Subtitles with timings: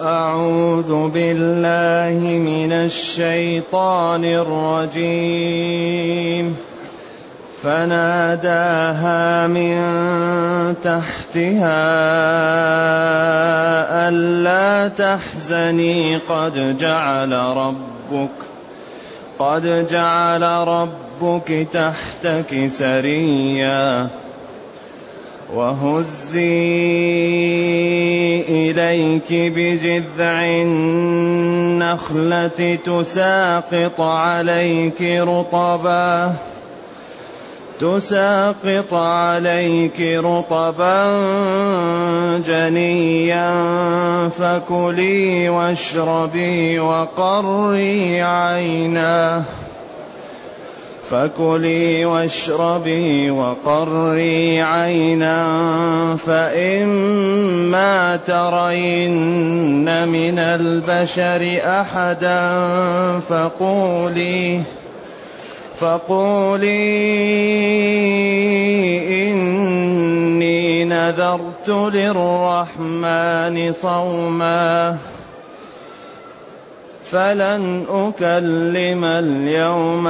[0.00, 4.24] أعوذ بالله من الشيطان
[4.94, 6.56] الرجيم.
[7.62, 9.76] فناداها من
[10.82, 11.84] تحتها
[14.08, 18.30] ألا تحزني قد جعل ربك
[19.38, 24.08] قد جعل ربك تحتك سريا.
[25.52, 26.40] وهزي
[28.48, 30.44] إليك بجذع
[31.82, 36.34] النخلة تساقط عليك رطبا
[37.80, 41.04] تساقط عليك رطبا
[42.46, 43.50] جنيا
[44.28, 49.42] فكلي واشربي وقري عيناه
[51.10, 55.46] فكلي واشربي وقري عينا
[56.26, 62.60] فإما ترين من البشر أحدا
[63.28, 64.60] فقولي
[65.76, 66.94] فقولي
[69.32, 74.96] إني نذرت للرحمن صوما
[77.14, 80.06] فلن أكلم اليوم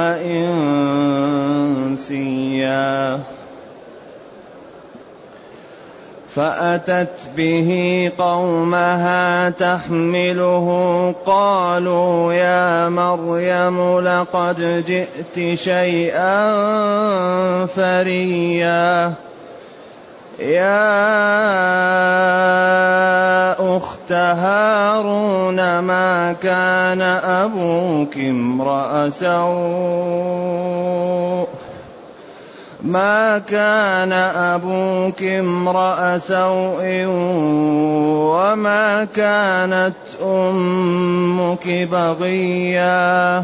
[1.97, 3.19] إنسيا
[6.35, 10.67] فأتت به قومها تحمله
[11.25, 16.35] قالوا يا مريم لقد جئت شيئا
[17.65, 19.13] فريا
[20.39, 20.75] يا
[23.77, 29.35] أخت هارون ما كان أبوك امرأ سوء؟
[32.83, 37.05] ما كان أبوك امرأ سوء؟
[38.35, 43.43] وما كانت أمك بغيا؟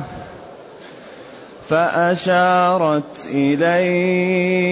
[1.69, 4.71] فأشارت إليه.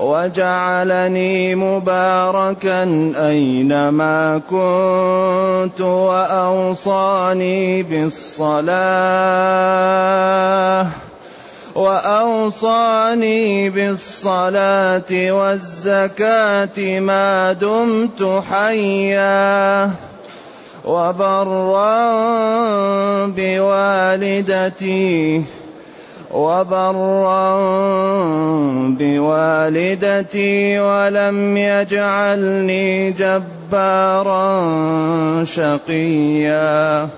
[0.00, 2.82] وجعلني مباركا
[3.28, 8.70] أينما كنت وأوصاني بالصلاة
[11.74, 19.90] وأوصاني بالصلاة والزكاة ما دمت حيا
[20.84, 21.96] وبرا
[23.26, 24.90] بوالدتي
[26.30, 27.56] وبرا
[28.98, 34.44] بوالدتي ولم يجعلني جبارا
[35.44, 37.08] شقيا.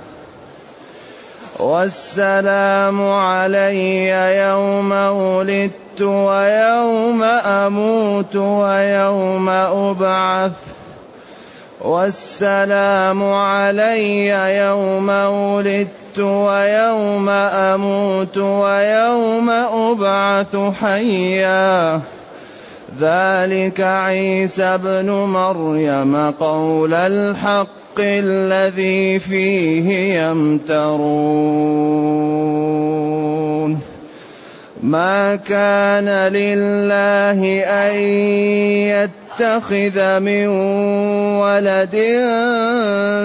[1.60, 10.81] والسلام علي يوم ولدت ويوم أموت ويوم أبعث.
[11.84, 14.26] والسلام علي
[14.56, 22.00] يوم ولدت ويوم أموت ويوم أبعث حيا.
[23.00, 31.42] ذلك عيسى ابن مريم قول الحق الذي فيه يمترون.
[34.82, 37.97] ما كان لله أن
[38.91, 40.47] يتخذ من
[41.38, 41.97] ولد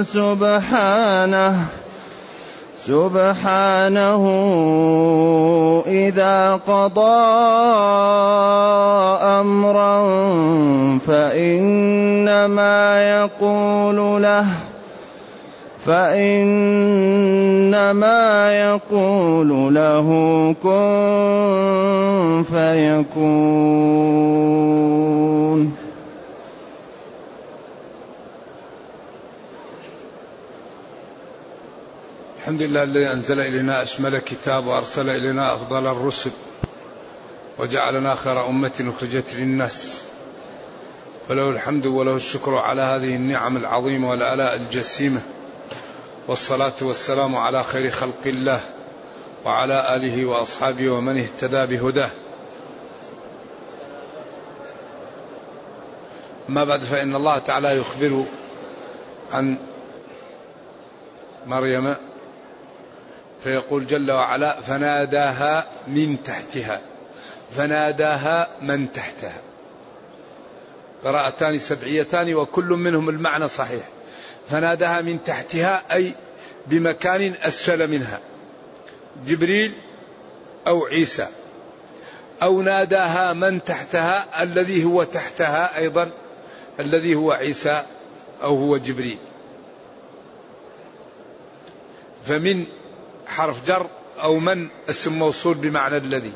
[0.06, 1.56] سبحانه
[2.88, 4.23] سبحانه
[5.88, 7.25] إذا قضى
[9.41, 9.97] أمرا
[11.07, 12.78] فإنما
[13.09, 14.46] يقول له
[15.87, 16.51] فإنما
[18.59, 20.07] يقول له
[20.63, 23.87] كن فيكون.
[32.40, 36.31] الحمد لله الذي أنزل إلينا أشمل كتاب وأرسل إلينا أفضل الرسل
[37.59, 40.03] وجعلنا خير أمة أخرجت للناس.
[41.29, 45.22] وله الحمد وله الشكر على هذه النعم العظيمة والآلاء الجسيمة.
[46.28, 48.62] والصلاة والسلام على خير خلق الله
[49.46, 52.09] وعلى آله وأصحابه ومن اهتدى بهداه.
[56.50, 58.24] ما بعد فإن الله تعالى يخبر
[59.34, 59.58] عن
[61.46, 61.96] مريم
[63.44, 66.82] فيقول جل وعلا فناداها من تحتها
[67.56, 69.41] فناداها من تحتها.
[71.03, 73.84] قراءتان سبعيتان وكل منهم المعنى صحيح.
[74.49, 76.11] فناداها من تحتها أي
[76.67, 78.20] بمكان أسفل منها.
[79.28, 79.73] جبريل
[80.67, 81.28] أو عيسى.
[82.44, 86.11] أو ناداها من تحتها الذي هو تحتها أيضا
[86.79, 87.85] الذي هو عيسى
[88.44, 89.17] أو هو جبريل.
[92.26, 92.66] فمن
[93.28, 93.88] حرف جر
[94.23, 96.34] أو من اسم موصول بمعنى الذي.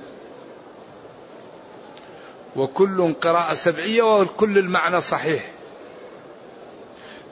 [2.56, 5.50] وكل قراءة سبعية وكل المعنى صحيح.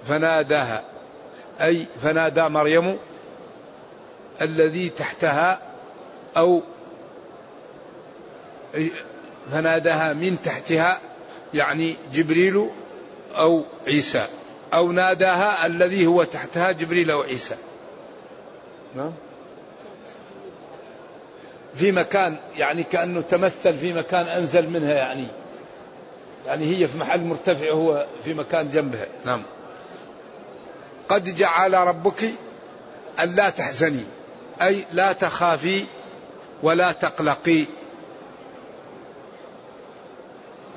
[0.10, 0.84] فناداها.
[1.62, 2.98] أي فنادى مريم
[4.42, 5.62] الذي تحتها
[6.38, 6.62] أو
[9.52, 11.00] فناداها من تحتها
[11.54, 12.70] يعني جبريل
[13.36, 14.28] أو عيسى.
[14.74, 17.56] أو ناداها الذي هو تحتها جبريل أو عيسى.
[18.96, 19.12] نعم.
[21.76, 25.28] في مكان يعني كأنه تمثل في مكان أنزل منها يعني.
[26.48, 29.08] يعني هي في محل مرتفع وهو في مكان جنبها.
[29.26, 29.44] نعم.
[31.10, 32.34] قد جعل ربك
[33.20, 34.04] ألا تحزني
[34.62, 35.86] أي لا تخافي
[36.64, 37.66] ولا تقلقي.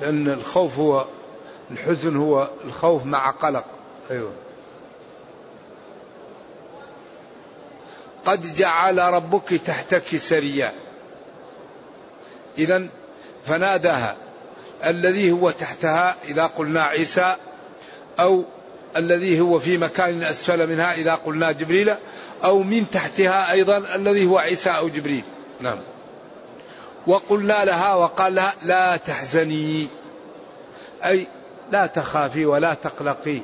[0.01, 1.05] لأن الخوف هو
[1.71, 3.65] الحزن هو الخوف مع قلق.
[4.11, 4.31] أيوه.
[8.25, 10.73] قد جعل ربك تحتك سريا.
[12.57, 12.87] إذا
[13.45, 14.15] فناداها
[14.85, 17.35] الذي هو تحتها إذا قلنا عيسى
[18.19, 18.43] أو
[18.97, 21.95] الذي هو في مكان أسفل منها إذا قلنا جبريل
[22.43, 25.23] أو من تحتها أيضا الذي هو عيسى أو جبريل.
[25.59, 25.79] نعم.
[27.07, 29.87] وقلنا لها وقال لها لا تحزني.
[31.05, 31.27] أي
[31.71, 33.41] لا تخافي ولا تقلقي.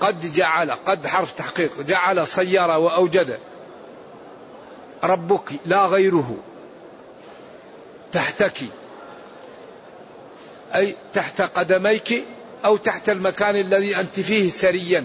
[0.00, 3.38] قد جعل قد حرف تحقيق جعل صير وأوجد.
[5.04, 6.36] ربك لا غيره.
[8.12, 8.62] تحتك.
[10.74, 12.24] أي تحت قدميك
[12.64, 15.04] أو تحت المكان الذي أنت فيه سريا.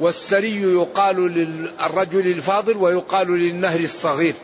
[0.00, 4.34] والسري يقال للرجل الفاضل ويقال للنهر الصغير.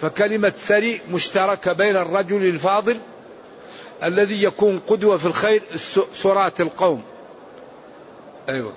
[0.00, 2.98] فكلمة سري مشتركة بين الرجل الفاضل
[4.02, 5.62] الذي يكون قدوة في الخير
[6.14, 7.02] سرات القوم.
[8.48, 8.72] أيوة.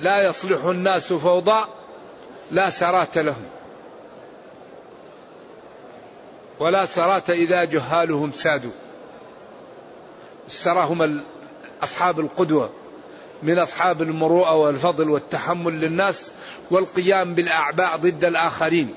[0.00, 1.64] لا يصلح الناس فوضى
[2.50, 3.44] لا سرات لهم.
[6.60, 8.81] ولا سرات إذا جهالهم سادوا.
[10.48, 11.22] سراهم
[11.82, 12.70] أصحاب القدوة
[13.42, 16.32] من أصحاب المروءة والفضل والتحمل للناس
[16.70, 18.94] والقيام بالأعباء ضد الآخرين.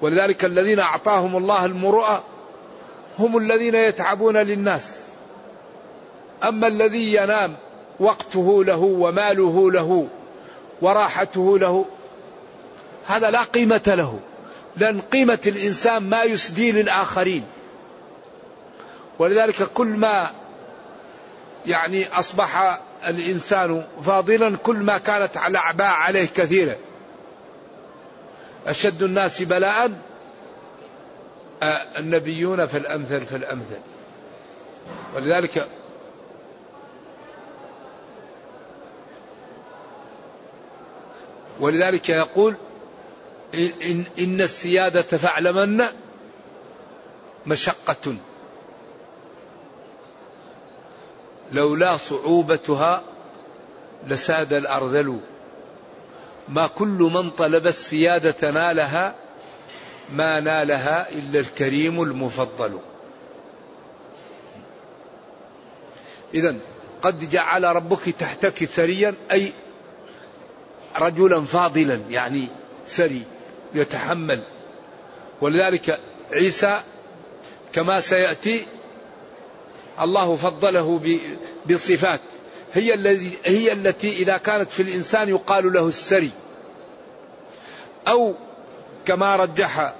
[0.00, 2.24] ولذلك الذين أعطاهم الله المروءة
[3.18, 5.02] هم الذين يتعبون للناس.
[6.44, 7.56] أما الذي ينام
[8.00, 10.08] وقته له وماله له
[10.82, 11.84] وراحته له
[13.06, 14.20] هذا لا قيمة له.
[14.76, 17.44] لأن قيمة الإنسان ما يسدي للآخرين.
[19.18, 20.30] ولذلك كل ما
[21.66, 26.76] يعني أصبح الإنسان فاضلا كل ما كانت الأعباء عليه كثيرة.
[28.66, 29.92] أشد الناس بلاء
[31.98, 33.78] النبيون فالأمثل فالأمثل
[35.14, 35.68] ولذلك
[41.60, 42.56] ولذلك يقول
[43.54, 45.84] إن, إن السيادة فاعلمن
[47.46, 48.16] مشقة.
[51.52, 53.02] لولا صعوبتها
[54.06, 55.20] لساد الأرذل.
[56.48, 59.14] ما كل من طلب السيادة نالها
[60.12, 62.78] ما نالها إلا الكريم المفضل.
[66.34, 66.56] إذا
[67.02, 69.52] قد جعل ربك تحتك ثريا أي
[70.98, 72.48] رجلا فاضلا يعني
[72.86, 73.22] سري
[73.74, 74.42] يتحمل.
[75.40, 76.00] ولذلك
[76.32, 76.80] عيسى
[77.72, 78.66] كما سيأتي
[80.00, 81.00] الله فضله
[81.70, 82.20] بصفات
[82.72, 86.30] هي الذي هي التي إذا كانت في الإنسان يقال له السري.
[88.08, 88.34] أو
[89.06, 89.94] كما رجح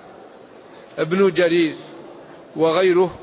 [0.99, 1.77] ابن جرير
[2.57, 3.19] وغيره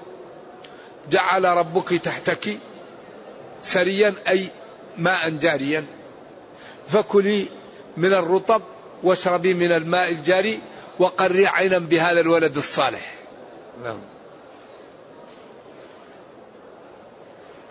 [1.11, 2.57] جعل ربك تحتك
[3.61, 4.47] سريا أي
[4.97, 5.85] ماء جاريا.
[6.87, 7.47] فكلي
[7.97, 8.61] من الرطب
[9.03, 10.59] واشربي من الماء الجاري
[10.99, 13.15] وقري عينا بهذا الولد الصالح.
[13.83, 14.12] نعم.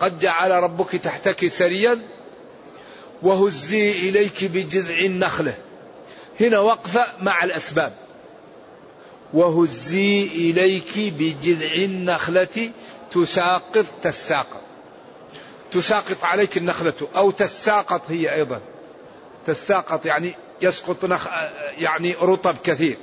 [0.03, 1.99] قد جعل ربك تحتك سريا
[3.21, 5.57] وهزي إليك بجذع النخلة
[6.39, 7.93] هنا وقفة مع الأسباب.
[9.33, 12.71] وهزي إليك بجذع النخلة
[13.11, 14.61] تساقط تساقط.
[15.71, 18.61] تساقط عليك النخلة أو تساقط هي أيضا.
[19.47, 21.27] تساقط يعني يسقط نخ
[21.77, 22.97] يعني رطب كثير.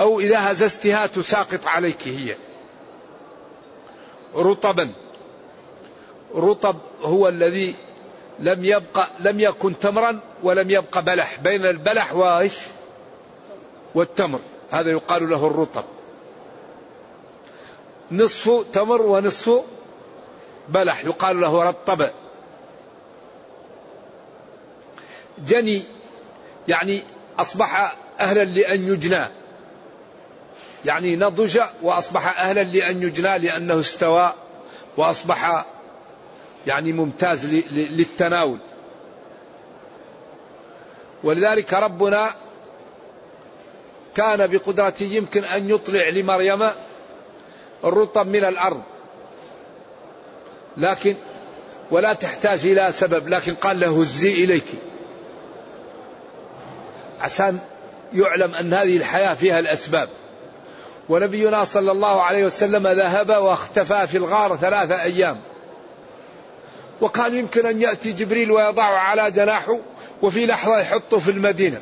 [0.00, 2.36] أو إذا هززتها تساقط عليك هي.
[4.34, 4.92] رطبا.
[6.34, 7.74] رطب هو الذي
[8.38, 11.40] لم يبقى لم يكن تمرا ولم يبقى بلح.
[11.40, 12.54] بين البلح وإيش؟
[13.94, 14.40] والتمر.
[14.70, 15.84] هذا يقال له الرطب.
[18.12, 19.62] نصف تمر ونصف
[20.68, 22.10] بلح يقال له رطب.
[25.38, 25.82] جني
[26.68, 27.02] يعني
[27.38, 29.26] أصبح أهلا لأن يجنى.
[30.84, 34.34] يعني نضج وأصبح أهلا لأن يجنى لأنه استوى
[34.96, 35.64] وأصبح
[36.66, 38.58] يعني ممتاز للتناول.
[41.24, 42.30] ولذلك ربنا
[44.16, 46.68] كان بقدرته يمكن أن يطلع لمريم
[47.84, 48.82] الرطب من الأرض.
[50.76, 51.16] لكن
[51.90, 54.66] ولا تحتاج إلى سبب لكن قال له هزي إليك.
[57.20, 57.58] عشان
[58.12, 60.08] يعلم أن هذه الحياة فيها الأسباب.
[61.08, 65.40] ونبينا صلى الله عليه وسلم ذهب واختفى في الغار ثلاثة أيام.
[67.00, 69.78] وكان يمكن أن يأتي جبريل ويضعه على جناحه
[70.22, 71.80] وفي لحظة يحطه في المدينة.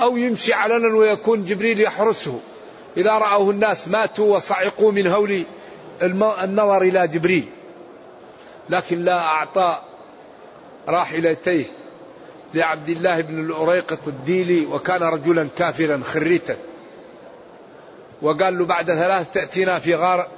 [0.00, 2.40] أو يمشي علنا ويكون جبريل يحرسه.
[2.96, 5.44] إذا رأوه الناس ماتوا وصعقوا من هول
[6.42, 7.48] النظر إلى جبريل.
[8.70, 9.82] لكن لا أعطى
[10.88, 11.64] راحلتيه
[12.54, 16.56] لعبد الله بن الأريقط الديلي وكان رجلا كافرا خريتا.
[18.22, 20.28] وقال له بعد ثلاث تأتينا في غار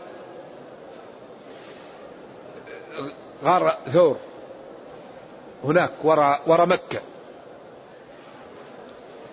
[3.44, 4.16] غار ثور.
[5.64, 7.00] هناك وراء ورا مكة.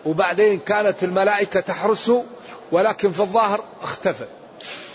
[0.06, 2.24] وبعدين كانت الملائكة تحرسه
[2.72, 4.26] ولكن في الظاهر اختفى.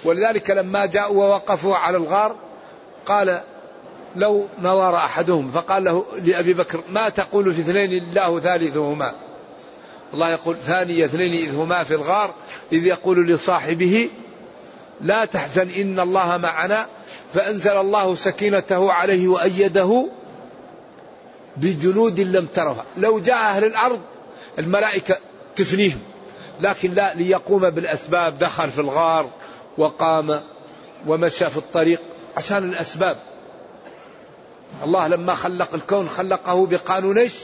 [0.05, 2.37] ولذلك لما جاءوا ووقفوا على الغار
[3.07, 3.43] قال
[4.17, 9.15] لو نظر أحدهم فقال له لأبي بكر ما تقول في اثنين الله ثالثهما؟
[10.15, 12.35] الله يقول ثاني اثنين إذ هما في الغار
[12.73, 14.11] إذ يقول لصاحبه
[15.03, 16.89] لا تحزن إن الله معنا.
[17.35, 20.07] فأنزل الله سكينته عليه وأيده
[21.57, 22.85] بجنود لم ترها.
[22.97, 24.01] لو جاء أهل الأرض
[24.59, 25.19] الملائكة
[25.57, 26.01] تفنيهم.
[26.61, 28.39] لكن لا ليقوم بالأسباب.
[28.39, 29.31] دخل في الغار
[29.79, 30.41] وقام
[31.07, 32.01] ومشى في الطريق
[32.37, 33.17] عشان الأسباب.
[34.85, 37.35] الله لما خلق الكون خلقه بقانون إيش؟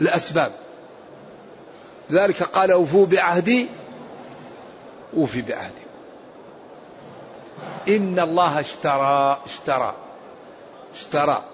[0.00, 0.52] الأسباب.
[2.10, 3.66] لذلك قال أوفوا بعهدي.
[5.16, 5.81] أوفي بعهدي.
[7.88, 9.96] إن الله اشترى اشترى
[10.94, 11.44] اشترى.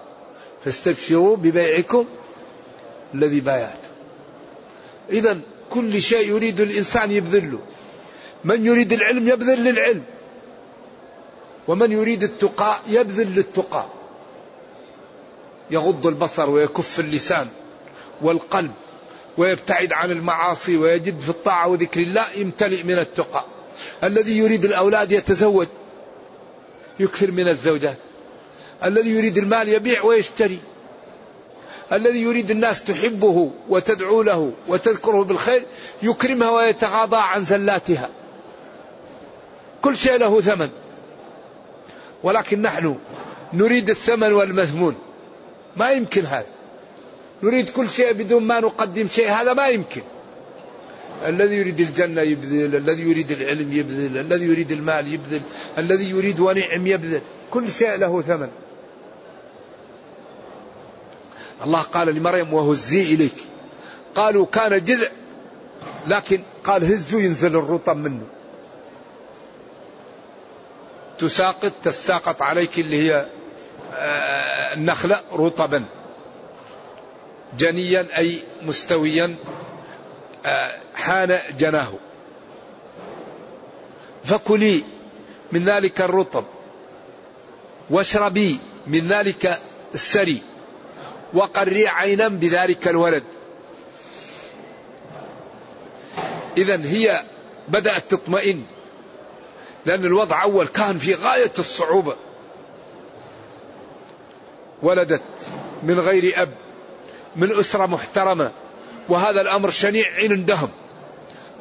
[0.65, 2.05] فاستبشروا ببيعكم
[3.13, 3.79] الذي بايعت.
[5.09, 7.59] إذا كل شيء يريد الإنسان يبذله.
[8.43, 10.03] من يريد العلم يبذل للعلم.
[11.67, 13.85] ومن يريد التقى يبذل للتقى.
[15.71, 17.47] يغض البصر ويكف اللسان
[18.21, 18.71] والقلب
[19.37, 23.45] ويبتعد عن المعاصي ويجد في الطاعة وذكر الله يمتلئ من التقى.
[24.03, 25.67] الذي يريد الأولاد يتزوج.
[26.99, 27.97] يكثر من الزوجات.
[28.83, 30.59] الذي يريد المال يبيع ويشتري.
[31.93, 35.63] الذي يريد الناس تحبه وتدعو له وتذكره بالخير
[36.01, 38.09] يكرمها ويتغاضى عن زلاتها.
[39.81, 40.69] كل شيء له ثمن.
[42.23, 42.97] ولكن نحن
[43.53, 44.95] نريد الثمن والمثمون.
[45.77, 46.45] ما يمكن هذا.
[47.43, 49.31] نريد كل شيء بدون ما نقدم شيء.
[49.31, 50.01] هذا ما يمكن.
[51.25, 55.41] الذي يريد الجنة يبذل الذي يريد العلم يبذل الذي يريد المال يبذل
[55.77, 57.21] الذي يريد ونعم يبذل.
[57.51, 58.49] كل شيء له ثمن.
[61.63, 63.35] الله قال لمريم وهزي إليك.
[64.15, 65.07] قالوا كان جذع.
[66.07, 68.23] لكن قال هزوا ينزل الرطب منه.
[71.19, 73.25] تساقط تساقط عليك اللي هي
[73.93, 75.83] آه، النخلة رطبا.
[77.57, 79.35] جنيا أي مستويا.
[80.95, 81.93] حان جناه.
[84.23, 84.83] فكلي
[85.51, 86.45] من ذلك الرطب.
[87.89, 89.59] واشربي من ذلك
[89.93, 90.41] السري.
[91.33, 93.23] وقري عينا بذلك الولد.
[96.57, 97.23] إذا هي
[97.67, 98.63] بدأت تطمئن.
[99.85, 102.15] لأن الوضع أول كان في غاية الصعوبة.
[104.81, 105.21] ولدت
[105.83, 106.53] من غير أب.
[107.35, 108.51] من أسرة محترمة.
[109.09, 110.69] وهذا الأمر شنيع عندهم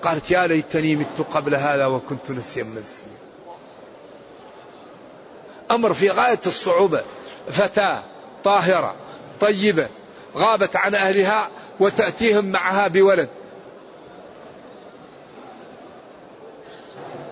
[0.03, 3.19] قالت يا ليتني مت قبل هذا وكنت نسيا منسيا
[5.71, 7.03] أمر في غاية الصعوبة.
[7.51, 8.03] فتاة
[8.45, 8.95] طاهرة
[9.41, 9.89] طيبة
[10.37, 11.49] غابت عن أهلها
[11.81, 13.29] وتأتيهم معها بولد.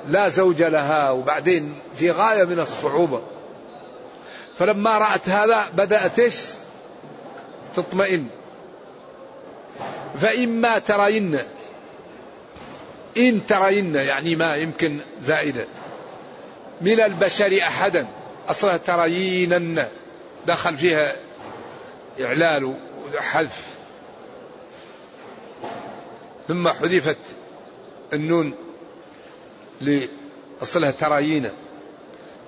[0.09, 3.23] لا زوج لها وبعدين في غاية من الصعوبة.
[4.59, 6.33] فلما رأت هذا بدأت
[7.77, 8.29] تطمئن.
[10.21, 11.39] فإما ترين.
[13.17, 15.67] إن ترين يعني ما يمكن زائدة.
[16.81, 18.07] من البشر أحدا.
[18.49, 19.87] أصلا ترينن.
[20.47, 21.17] دخل فيها
[22.21, 22.75] إعلال
[23.15, 23.67] وحذف.
[26.49, 27.17] ثم حذفت
[28.13, 28.55] النون
[29.81, 31.51] لأصلها ترايين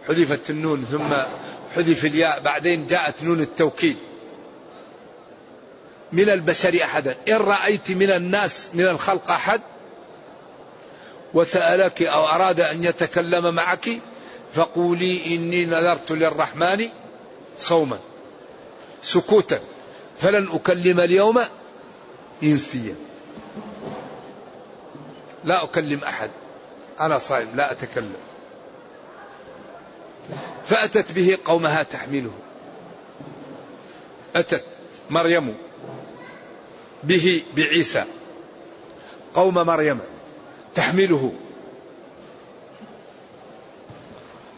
[0.08, 1.14] حذفت النون ثم
[1.76, 2.40] حذف الياء.
[2.40, 3.96] بعدين جاءت نون التوكيد.
[6.12, 7.16] من البشر أحدا.
[7.28, 9.60] إن رأيت من الناس من الخلق أحد
[11.34, 13.88] وسألك أو أراد أن يتكلم معك
[14.52, 16.88] فقولي إني نذرت للرحمن
[17.58, 17.98] صوما
[19.02, 19.60] سكوتا
[20.18, 21.42] فلن أكلم اليوم
[22.42, 22.94] إنسيا.
[25.44, 26.30] لا أكلم أحد
[27.00, 28.16] أنا صائم لا أتكلم.
[30.64, 32.32] فأتت به قومها تحمله.
[34.36, 34.64] أتت
[35.10, 35.56] مريم
[37.04, 38.04] به بعيسى
[39.34, 40.00] قوم مريم
[40.74, 41.32] تحمله.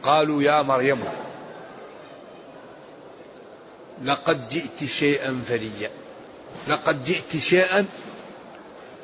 [0.03, 1.05] قالوا يا مريم
[4.05, 5.91] لقد جئت شيئا فريا
[6.69, 7.87] لقد جئت شيئا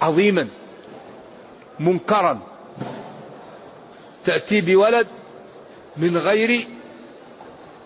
[0.02, 0.48] عظيما
[1.80, 2.40] منكرا.
[4.24, 5.06] تأتي بولد
[5.96, 6.66] من غير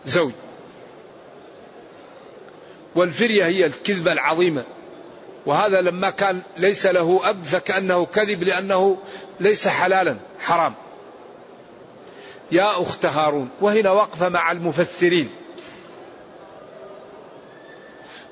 [0.07, 0.33] زوج.
[2.95, 4.65] والفرية هي الكذبة العظيمة.
[5.51, 8.99] وهذا لما كان ليس له أب فكأنه كذب لأنه
[9.41, 10.75] ليس حلالا حرام.
[12.53, 15.31] يا أخت هارون وهنا وقفة مع المفسرين.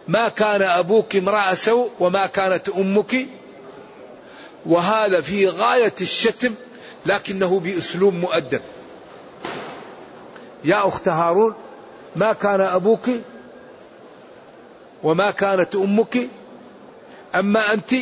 [0.08, 3.26] ما كان أبوك امرأ سوء وما كانت أمك؟
[4.66, 6.54] وهذا في غاية الشتم
[7.06, 8.60] لكنه بأسلوب مؤدب.
[10.64, 11.54] يا أخت هارون
[12.16, 13.10] ما كان أبوك
[15.02, 16.28] وما كانت أمك؟
[17.34, 17.94] أما أنت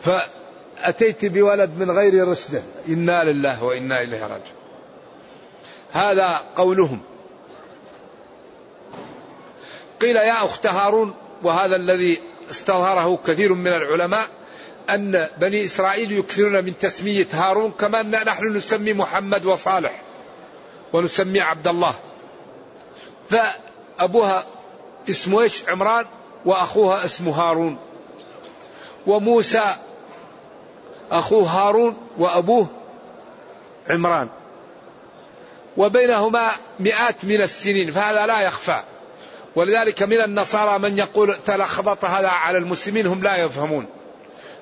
[0.00, 2.62] فأتيت بولد من غير رشدة.
[2.88, 4.64] إنا لله وإنا إليه راجعون.
[5.92, 7.00] هذا قولهم.
[10.00, 12.18] قيل يا أخت هارون وهذا الذي
[12.50, 14.26] استظهره كثير من العلماء
[14.90, 20.02] أن بني إسرائيل يكثرون من تسمية هارون كما أن نحن نسمي محمد وصالح
[20.92, 21.94] ونسمي عبد الله.
[23.30, 24.46] فأبوها
[25.10, 26.06] اسمه إيش؟ عمران
[26.44, 27.78] وأخوها اسمه هارون.
[29.06, 29.74] وموسى
[31.10, 32.66] أخوه هارون وأبوه
[33.90, 34.28] عمران.
[35.76, 38.82] وبينهما مئات من السنين فهذا لا يخفى.
[39.56, 43.86] ولذلك من النصارى من يقول تلخبط هذا على المسلمين هم لا يفهمون.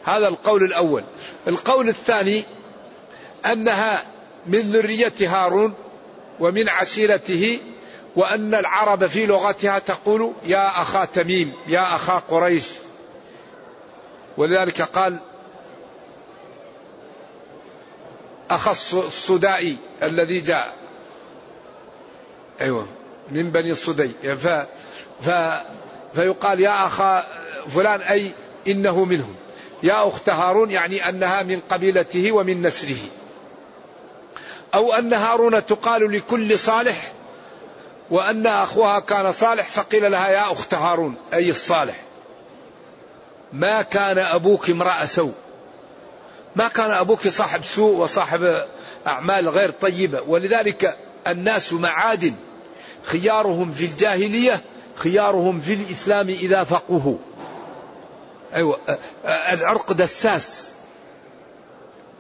[0.04, 1.04] هذا القول الأول.
[1.48, 2.44] القول الثاني
[3.46, 4.02] أنها
[4.46, 5.74] من ذرية هارون
[6.40, 7.58] ومن عشيرته
[8.16, 12.64] وأن العرب في لغتها تقول يا أخا تميم يا أخا قريش.
[14.36, 15.18] ولذلك قال
[18.50, 20.74] أخا الصدائي الذي جاء.
[22.60, 22.86] أيوة
[23.30, 24.36] من بني الصدي.
[24.36, 24.48] ف
[25.22, 25.30] ف
[26.14, 27.26] فيقال يا أخا
[27.68, 28.30] فلان أي
[28.66, 29.34] إنه منهم.
[29.82, 33.00] يا أخت هارون يعني أنها من قبيلته ومن نسله
[34.74, 37.12] أو أن هارون تقال لكل صالح
[38.10, 42.00] وأن أخوها كان صالح فقيل لها يا أخت هارون أي الصالح.
[43.52, 45.34] ما كان أبوك امرأ سوء.
[46.56, 48.64] ما كان أبوك صاحب سوء وصاحب
[49.06, 50.20] أعمال غير طيبة.
[50.20, 52.34] ولذلك الناس معادن.
[53.02, 54.60] خيارهم في الجاهلية
[54.94, 57.16] خيارهم في الإسلام إذا فقهوا.
[58.54, 58.78] أيوة
[59.52, 60.74] العرق دساس.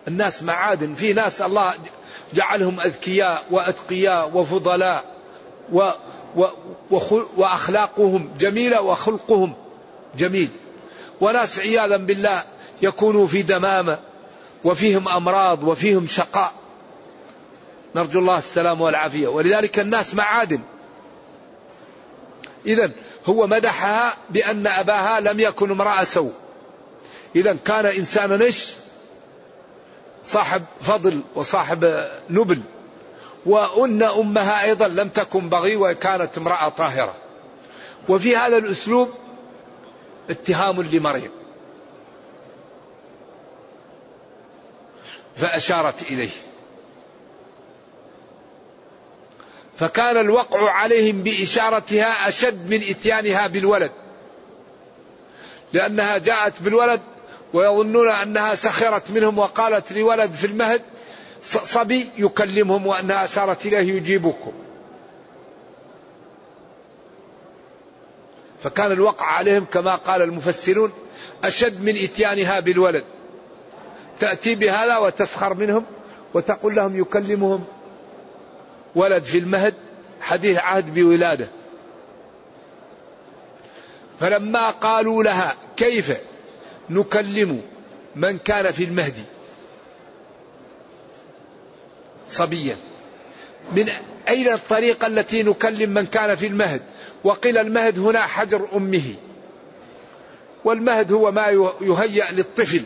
[0.08, 0.94] الناس معادن.
[0.94, 1.74] في ناس الله
[2.34, 5.04] جعلهم أذكياء وأتقياء وفضلاء
[5.72, 5.90] و
[6.36, 6.46] و
[7.36, 9.54] وأخلاقهم جميلة وخلقهم
[10.18, 10.48] جميل.
[11.22, 12.42] وناس عياذا بالله
[12.82, 13.98] يكونوا في دمامة
[14.64, 16.52] وفيهم أمراض وفيهم شقاء.
[17.96, 19.28] نرجو الله السلام والعافية.
[19.28, 20.60] ولذلك الناس معادن
[22.66, 22.90] إذا
[23.26, 26.32] هو مدحها بأن أباها لم يكن امرأة سوء.
[27.36, 28.70] إذا كان إنسانا إيش
[30.24, 32.62] صاحب فضل وصاحب نبل.
[33.46, 37.14] وأن أمها أيضا لم تكن بغي وكانت امرأة طاهرة.
[38.08, 39.08] وفي هذا الأسلوب
[40.30, 41.30] اتهام لمريم
[45.36, 46.30] فأشارت إليه.
[49.78, 53.92] فكان الوقع عليهم بإشارتها أشد من إتيانها بالولد.
[55.72, 57.00] لأنها جاءت بالولد
[57.52, 60.82] ويظنون أنها سخرت منهم وقالت لولد في المهد
[61.42, 64.52] صبي يكلمهم وأنها أشارت إليه يجيبكم.
[68.62, 70.92] فكان الوقع عليهم كما قال المفسرون
[71.44, 73.04] أشد من إتيانها بالولد.
[74.20, 75.84] تأتي بهذا وتسخر منهم
[76.34, 77.64] وتقول لهم يكلمهم
[78.94, 79.74] ولد في المهد
[80.20, 81.48] حديث عهد بولاده.
[84.20, 86.16] فلما قالوا لها كيف
[86.90, 87.62] نكلم
[88.16, 89.24] من كان في المهدي
[92.28, 92.76] صبيا.
[93.76, 93.88] من
[94.28, 96.82] أين الطريقة التي نكلم من كان في المهد؟
[97.24, 99.14] وقيل المهد هنا حجر أمه.
[100.64, 102.82] والمهد هو ما يهيأ للطفل.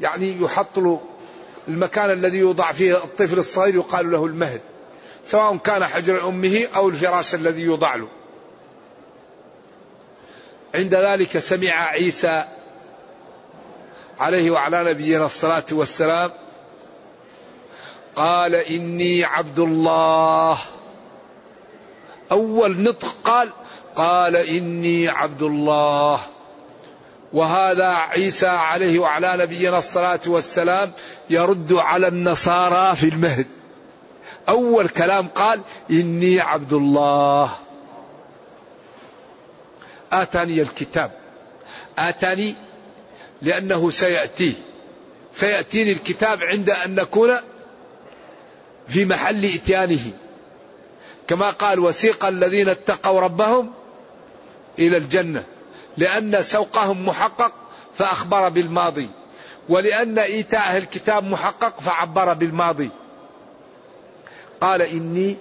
[0.00, 1.00] يعني يحط له
[1.68, 4.60] المكان الذي يوضع فيه الطفل الصغير يقال له المهد.
[5.24, 8.08] سواء كان حجر أمه أو الفراش الذي يوضع له.
[10.74, 12.44] عند ذلك سمع عيسى
[14.18, 16.30] عليه وعلى نبينا الصلاة والسلام
[18.16, 20.58] قال إني عبد الله.
[22.32, 23.48] أول نطق قال
[23.96, 26.20] قال إني عبد الله.
[27.32, 30.92] وهذا عيسى عليه وعلى نبينا الصلاة والسلام
[31.30, 33.46] يرد على النصارى في المهد.
[34.48, 37.50] أول كلام قال إني عبد الله.
[40.12, 41.10] آتاني الكتاب.
[41.98, 42.54] آتاني
[43.42, 44.54] لأنه سيأتي.
[45.32, 47.36] سيأتيني الكتاب عند أن نكون
[48.88, 50.12] في محل إتيانه.
[51.28, 53.72] كما قال وسيق الذين اتقوا ربهم
[54.78, 55.44] إلى الجنة
[55.96, 57.52] لأن سوقهم محقق
[57.94, 59.08] فأخبر بالماضي
[59.68, 62.90] ولأن إيتاء الكتاب محقق فعبر بالماضي.
[64.60, 65.36] قال إني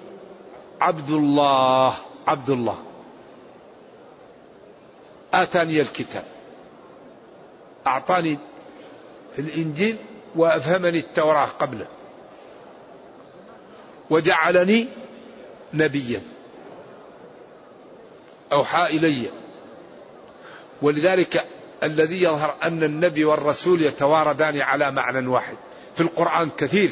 [0.81, 1.93] عبد الله
[2.27, 2.77] عبد الله.
[5.33, 6.25] آتاني الكتاب.
[7.87, 8.37] أعطاني
[9.39, 9.97] الإنجيل
[10.35, 11.85] وأفهمني التوراة قبله.
[14.13, 14.87] وجعلني
[15.73, 16.21] نبيا.
[18.51, 19.29] أوحى إلي.
[20.81, 21.45] ولذلك
[21.83, 25.55] الذي يظهر أن النبي والرسول يتواردان على معنى واحد
[25.95, 26.91] في القرآن كثير.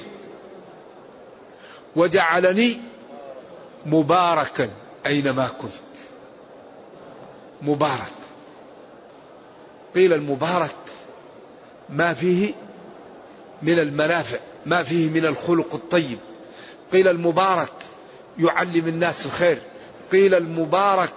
[1.95, 2.81] وجعلني
[3.85, 4.69] مباركا
[5.05, 5.71] أينما كنت.
[7.61, 8.13] مبارك.
[9.95, 10.75] قيل المبارك
[11.89, 12.53] ما فيه
[13.61, 16.17] من المنافع ما فيه من الخلق الطيب.
[16.93, 17.71] قيل المبارك
[18.39, 19.61] يعلم الناس الخير.
[20.11, 21.13] قيل المبارك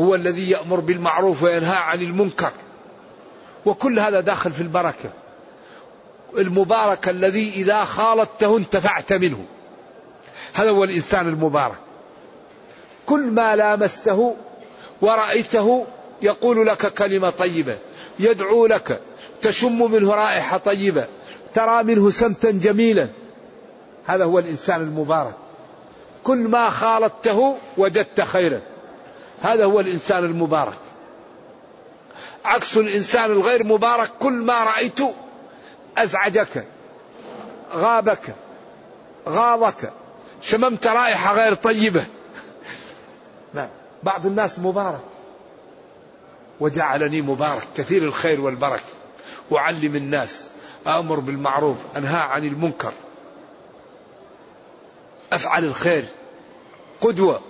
[0.00, 2.50] هو الذي يأمر بالمعروف وينهى عن المنكر.
[3.66, 5.12] وكل هذا داخل في البركة.
[6.38, 9.44] المبارك الذي إذا خالطته انتفعت منه.
[10.54, 11.78] هذا هو الإنسان المبارك.
[13.06, 14.36] كل ما لامسته
[15.02, 15.86] ورأيته
[16.22, 17.78] يقول لك كلمة طيبة
[18.18, 19.00] يدعو لك
[19.42, 21.06] تشم منه رائحة طيبة
[21.54, 23.08] ترى منه سمتا جميلا
[24.06, 25.34] هذا هو الإنسان المبارك.
[26.24, 28.60] كل ما خالطته وجدت خيرا.
[29.42, 30.78] هذا هو الإنسان المبارك.
[32.44, 35.14] عكس الإنسان الغير مبارك كل ما رأيته
[35.98, 36.64] أزعجك
[37.72, 38.34] غابك
[39.28, 39.92] غاضك
[40.42, 42.04] شممت رائحة غير طيبة.
[43.54, 43.68] نعم
[44.02, 45.00] بعض الناس مبارك.
[46.60, 48.82] وجعلني مبارك كثير الخير والبركة.
[49.56, 50.48] أعلم الناس
[50.86, 52.92] أمر بالمعروف أنهى عن المنكر.
[55.32, 56.04] أفعل الخير.
[57.00, 57.42] قدوة.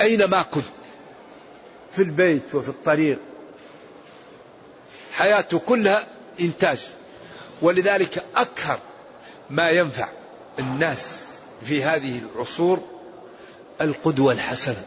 [0.00, 0.64] أينما كنت.
[1.90, 3.18] في البيت وفي الطريق.
[5.12, 6.06] حياته كلها
[6.40, 6.78] إنتاج.
[7.62, 8.78] ولذلك أكثر
[9.50, 10.08] ما ينفع
[10.58, 11.30] الناس
[11.64, 12.80] في هذه العصور
[13.80, 14.84] القدوة الحسنة.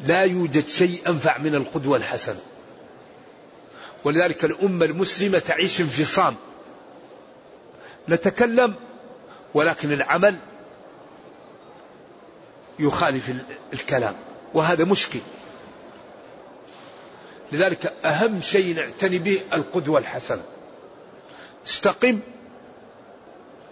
[0.00, 2.40] لا يوجد شيء أنفع من القدوة الحسنة.
[4.04, 6.36] ولذلك الأمة المسلمة تعيش انفصام.
[8.08, 8.74] نتكلم
[9.54, 10.36] ولكن العمل
[12.78, 13.32] يخالف
[13.72, 14.14] الكلام
[14.54, 15.20] وهذا مشكل.
[17.52, 20.42] لذلك أهم شيء نعتني به القدوة الحسنة.
[21.66, 22.20] استقم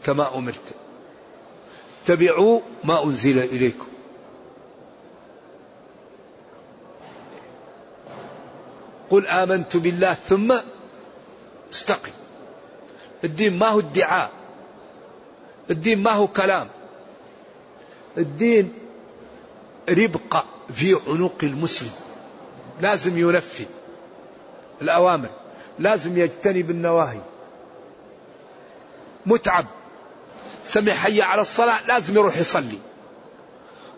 [0.04, 0.74] كما أمرت.
[2.04, 3.86] اتبعوا ما أنزل إليكم.
[9.10, 10.58] قل آمنت بالله ثم
[11.72, 12.12] استقم.
[13.24, 14.30] الدين ما هو ادعاء.
[15.70, 16.68] الدين ما هو كلام.
[18.18, 18.72] الدين
[19.88, 21.90] ربقة في عنق المسلم.
[22.80, 23.64] لازم ينفذ
[24.82, 25.30] الأوامر.
[25.78, 27.20] لازم يجتنب النواهي.
[29.26, 29.66] متعب.
[30.64, 32.78] سمع حي على الصلاة لازم يروح يصلي.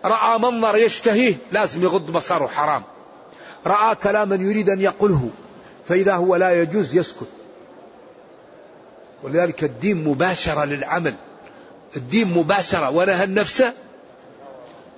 [0.04, 2.82] رأى منظر يشتهيه لازم يغض بصره حرام.
[3.66, 5.30] رأى كلاما يريد أن يقوله
[5.86, 7.28] فإذا هو لا يجوز يسكت.
[9.24, 11.14] ولذلك الدين مباشرة للعمل.
[11.96, 12.90] الدين مباشرة.
[12.90, 13.64] ونهى النفس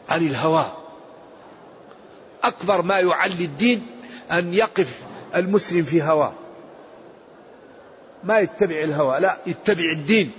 [0.08, 0.72] عن الهوى.
[2.42, 3.86] أكبر ما يعلي الدين
[4.32, 5.00] أن يقف
[5.34, 6.32] المسلم في هواه.
[8.24, 9.20] ما يتبع الهوى.
[9.20, 10.30] لا يتبع الدين.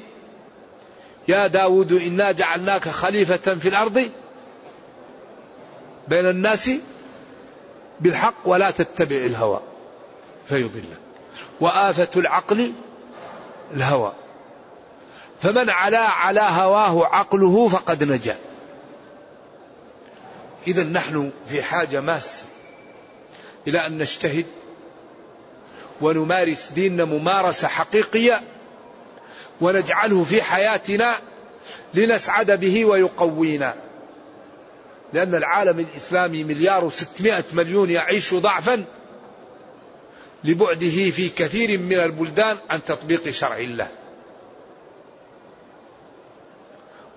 [1.27, 4.09] يا داود إنا جعلناك خليفة في الأرض
[6.07, 6.71] بين الناس
[7.99, 9.61] بالحق ولا تتبع الهوى.
[10.47, 10.97] فيضلك
[11.59, 12.73] وآفة العقل
[13.73, 14.13] الهوى.
[15.41, 18.37] فمن علا على هواه عقله فقد نجا.
[20.67, 22.43] إذا نحن في حاجة ماسة
[23.67, 24.45] إلى أن نجتهد
[26.01, 28.41] ونمارس ديننا ممارسة حقيقية
[29.61, 31.15] ونجعله في حياتنا
[31.93, 33.75] لنسعد به ويقوينا.
[35.13, 38.85] لأن العالم الإسلامي مليار وستمائة مليون يعيش ضعفا
[40.47, 43.87] لبعده في كثير من البلدان عن تطبيق شرع الله.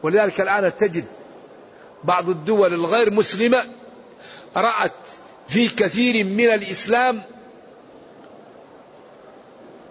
[0.03, 1.05] ولذلك الآن تجد
[2.05, 3.65] بعض الدول الغير مسلمة
[4.57, 4.93] رأت
[5.49, 7.23] في كثير من الإسلام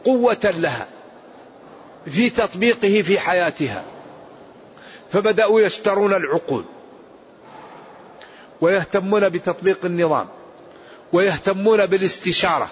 [0.04, 0.88] قوة لها
[2.06, 3.84] في تطبيقه في حياتها.
[5.12, 6.64] فبدأوا يشترون العقول
[8.62, 10.28] ويهتمون بتطبيق النظام
[11.14, 12.70] ويهتمون بالاستشارة.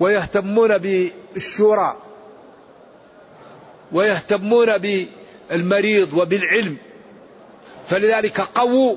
[0.00, 1.96] ويهتمون بالشورى
[3.92, 6.76] ويهتمون بالمريض وبالعلم.
[7.88, 8.96] فلذلك قووا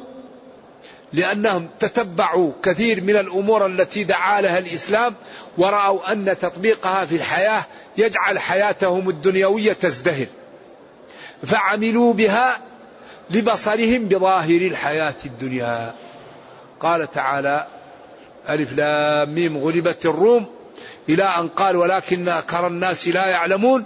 [1.14, 5.16] لأنهم تتبعوا كثير من الأمور التي دعا لها الإسلام
[5.58, 7.64] ورأوا أن تطبيقها في الحياة
[7.98, 10.28] يجعل حياتهم الدنيوية تزدهر.
[11.46, 12.62] فعملوا بها
[13.30, 15.94] لبصرهم بظاهر الحياة الدنيا.
[16.80, 17.68] قال تعالى
[18.50, 20.63] ألف لام ميم غلبت الروم.
[21.10, 23.86] إلى أن قال ولكن أكثر الناس لا يعلمون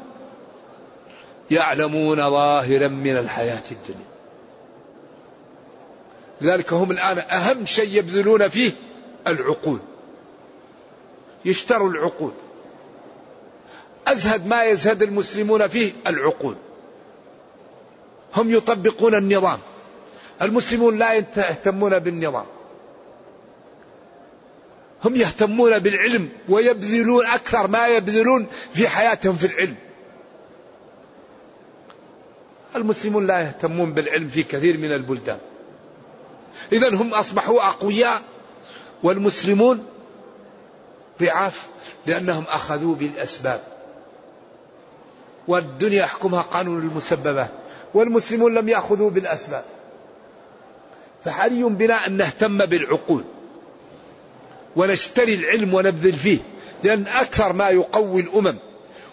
[1.51, 4.07] يعلمون ظاهرا من الحياة الدنيا.
[6.41, 8.71] لذلك هم الآن أهم شيء يبذلون فيه
[9.27, 9.79] العقول
[11.45, 12.31] يشتروا العقول.
[14.07, 16.55] أزهد ما يزهد المسلمون فيه العقول.
[18.35, 19.59] هم يطبقون النظام.
[20.41, 22.45] المسلمون لا يهتمون بالنظام.
[25.07, 29.75] هم يهتمون بالعلم ويبذلون أكثر ما يبذلون في حياتهم في العلم.
[32.75, 35.39] المسلمون لا يهتمون بالعلم في كثير من البلدان.
[36.71, 38.21] إذا هم أصبحوا أقوياء
[39.03, 39.85] والمسلمون
[41.21, 41.67] ضعاف
[42.05, 43.61] لأنهم أخذوا بالأسباب.
[45.47, 47.49] والدنيا يحكمها قانون المسببات
[47.93, 49.63] والمسلمون لم يأخذوا بالأسباب.
[51.23, 53.23] فحري بنا أن نهتم بالعقول.
[54.75, 56.39] ونشتري العلم ونبذل فيه
[56.83, 58.57] لأن أكثر ما يقوي الأمم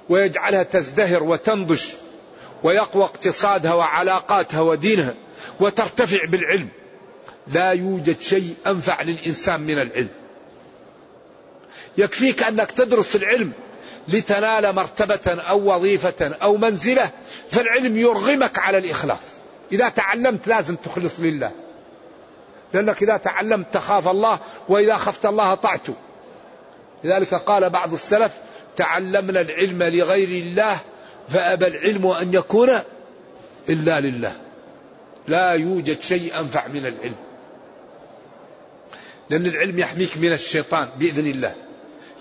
[0.08, 1.82] ويجعلها تزدهر وتنضج
[2.62, 5.14] ويقوى اقتصادها وعلاقاتها ودينها
[5.60, 6.68] وترتفع بالعلم.
[7.46, 10.08] لا يوجد شيء أنفع للإنسان من العلم.
[11.98, 13.52] يكفيك أنك تدرس العلم
[14.08, 17.10] لتنال مرتبة أو وظيفة أو منزلة
[17.50, 19.34] فالعلم يرغمك على الإخلاص.
[19.72, 21.50] إذا تعلمت لازم تخلص لله.
[22.72, 25.94] لأنك إذا تعلمت تخاف الله وإذا خفت الله طعته
[27.05, 28.33] لذلك قال بعض السلف
[28.77, 30.77] تعلمنا العلم لغير الله
[31.29, 32.81] فأبى العلم أن يكون
[33.68, 34.37] إلا لله.
[35.29, 37.14] لا يوجد شيء أنفع من العلم.
[39.31, 41.55] لأن العلم يحميك من الشيطان بإذن الله.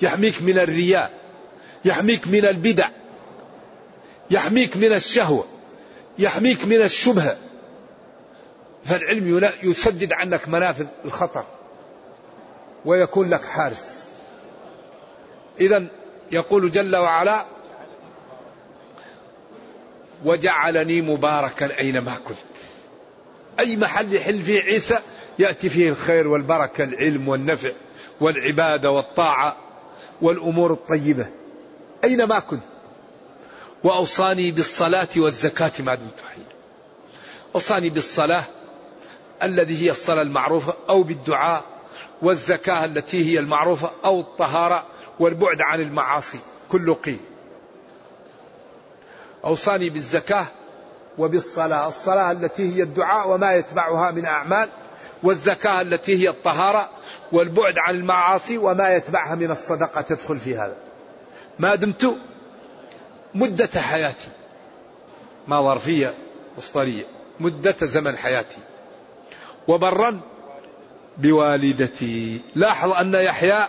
[0.01, 1.11] يحميك من الرياء.
[1.85, 2.89] يحميك من البدع.
[4.31, 5.45] يحميك من الشهوة.
[6.19, 7.37] يحميك من الشبهة.
[8.85, 11.45] فالعلم يسدد عنك منافذ الخطر
[12.85, 14.05] ويكون لك حارس.
[15.59, 15.85] إذا
[16.31, 17.45] يقول جل وعلا
[20.25, 22.37] وجعلني مباركا أينما كنت.
[23.59, 24.99] أي محل يحل فيه عيسى؟
[25.39, 27.71] يأتي فيه الخير والبركة العلم والنفع
[28.21, 29.57] والعبادة والطاعة
[30.21, 31.27] والأمور الطيبة.
[32.03, 32.63] أينما كنت.
[33.83, 36.43] وأوصاني بالصلاة والزكاة ما دمت حيا.
[37.55, 38.43] أوصاني بالصلاة
[39.43, 41.63] الذي هي الصلاة المعروفة أو بالدعاء
[42.21, 44.85] والزكاة التي هي المعروفة أو الطهارة
[45.19, 46.39] والبعد عن المعاصي.
[46.69, 47.19] كل قيل.
[49.45, 50.45] أوصاني بالزكاة
[51.17, 51.87] وبالصلاة.
[51.87, 54.69] الصلاة التي هي الدعاء وما يتبعها من أعمال
[55.23, 56.89] والزكاة التي هي الطهارة
[57.31, 60.75] والبعد عن المعاصي وما يتبعها من الصدقة تدخل في هذا.
[61.59, 62.15] ما دمت
[63.35, 64.27] مدة حياتي.
[65.47, 66.13] ما ظرفية
[66.57, 67.05] مصدرية
[67.39, 68.57] مدة زمن حياتي.
[69.67, 70.19] وبرا
[71.17, 72.41] بوالدتي.
[72.55, 73.67] لاحظ أن يحيى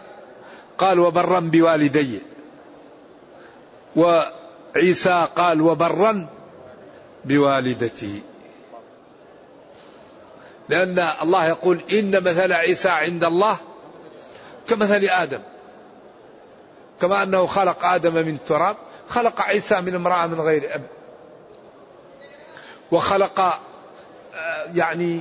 [0.78, 2.18] قال وبرا بوالدي.
[3.96, 6.26] وعيسى قال وبرا
[7.24, 8.22] بوالدتي.
[10.68, 13.56] لأن الله يقول إن مثل عيسى عند الله
[14.68, 15.40] كمثل آدم.
[17.00, 18.76] كما أنه خلق آدم من تراب
[19.08, 20.82] خلق عيسى من امرأة من غير أب.
[22.92, 25.20] وخلق آه، يعني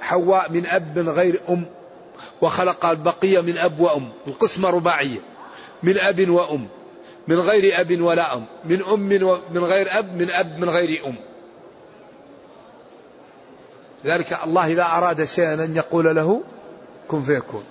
[0.00, 1.66] حواء من أب من غير أم
[2.40, 5.20] وخلق البقية من أب وأم القسمة رباعية
[5.82, 6.68] من أب وأم
[7.28, 9.00] من غير أب ولا أم من أم
[9.52, 11.16] من غير أب من أب من غير أم.
[14.04, 16.42] لذلك الله إذا أراد شيئا أن يقول له
[17.08, 17.64] كن فيكون.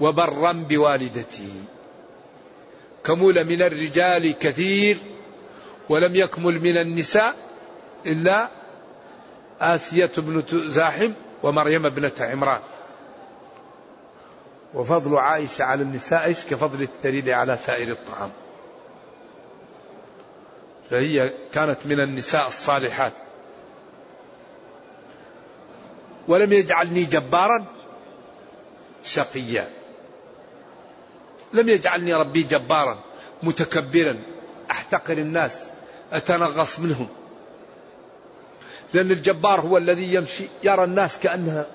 [0.00, 1.52] وبرا بوالدتي.
[3.04, 4.98] كمل من الرجال كثير
[5.88, 7.34] ولم يكمل من النساء
[8.06, 8.48] إلا
[9.62, 12.60] آسية بنت زاحم ومريم ابنة عمران.
[14.74, 18.30] وفضل عائشة على النساء كفضل الثريد على سائر الطعام.
[20.90, 23.12] فهي كانت من النساء الصالحات.
[26.28, 27.64] ولم يجعلني جبارا
[29.04, 29.68] شقيا.
[31.52, 32.98] لم يجعلني ربي جبارا
[33.42, 34.16] متكبرا.
[34.70, 35.64] أحتقر الناس
[36.12, 37.08] أتنغص منهم.
[38.94, 41.66] لأن الجبار هو الذي يمشي يرى الناس كأنها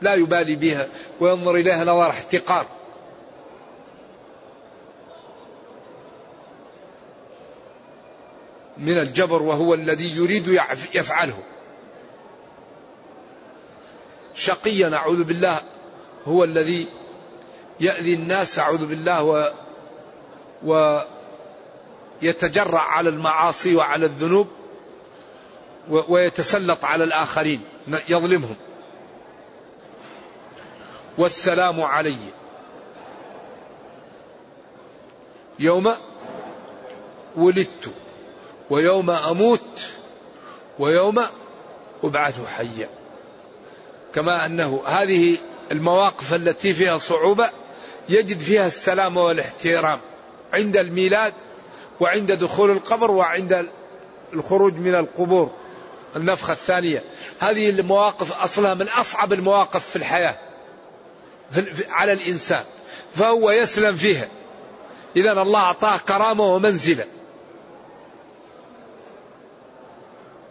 [0.00, 0.86] لا يبالي بها
[1.20, 2.66] وينظر إليها نظر احتقار.
[8.78, 10.48] من الجبر وهو الذي يريد
[10.94, 11.38] يفعله.
[14.34, 15.60] شقيا أعوذ بالله
[16.26, 16.86] هو الذي
[17.80, 19.52] يأذي الناس أعوذ بالله و
[22.22, 24.48] ويتجرع على المعاصي وعلى الذنوب.
[25.88, 27.60] ويتسلط على الآخرين
[28.08, 28.56] يظلمهم.
[31.18, 32.16] والسلام علي.
[35.58, 35.94] يوم
[37.36, 37.90] ولدت
[38.70, 39.88] ويوم أموت
[40.78, 41.22] ويوم
[42.04, 42.88] أبعث حيا.
[44.14, 45.36] كما أنه هذه
[45.72, 47.50] المواقف التي فيها صعوبة
[48.08, 50.00] يجد فيها السلام والاحترام
[50.54, 51.32] عند الميلاد
[52.00, 53.68] وعند دخول القبر وعند
[54.32, 55.50] الخروج من القبور.
[56.16, 57.02] النفخة الثانية.
[57.40, 60.36] هذه المواقف أصلها من أصعب المواقف في الحياة
[61.88, 62.64] على الإنسان.
[63.14, 64.28] فهو يسلم فيها.
[65.16, 67.04] إذا الله أعطاه كرامة ومنزلة.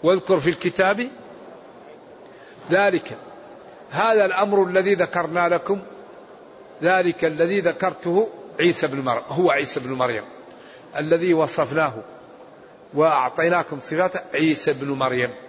[0.03, 1.09] واذكر في الكتاب
[2.71, 3.17] ذلك.
[3.91, 5.81] هذا الأمر الذي ذكرنا لكم.
[6.83, 9.23] ذلك الذي ذكرته عيسى بن مريم.
[9.27, 10.23] هو عيسى بن مريم.
[10.97, 11.93] الذي وصفناه
[12.93, 15.44] وأعطيناكم صفاته عيسى بن مريم.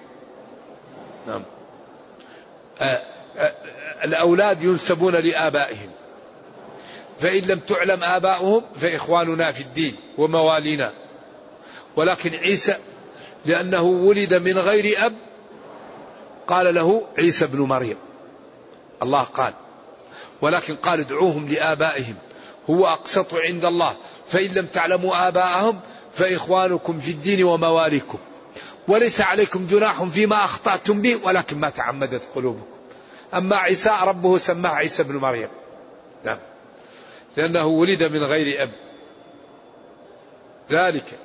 [1.27, 1.43] نعم.
[4.05, 5.91] الأولاد ينسبون لآبائهم.
[7.21, 10.93] فإن لم تعلم آباؤهم فإخواننا في الدين وموالينا.
[11.97, 12.77] ولكن عيسى
[13.45, 15.15] لأنه ولد من غير أب
[16.47, 17.97] قال له عيسى بن مريم.
[19.03, 19.53] الله قال.
[20.41, 22.15] ولكن قال ادعوهم لآبائهم.
[22.71, 23.95] هو أقسط عند الله.
[24.29, 25.81] فإن لم تعلموا آباءهم
[26.15, 28.19] فإخوانكم في الدين ومواليكم.
[28.89, 32.67] وليس عليكم جناح فيما أخطأتم به ولكن ما تعمدت قلوبكم.
[33.35, 35.49] أما عيسى ربه سماه عيسى بن مريم.
[36.25, 36.39] نعم.
[37.37, 38.73] لأنه ولد من غير أب.
[40.71, 41.19] ذلك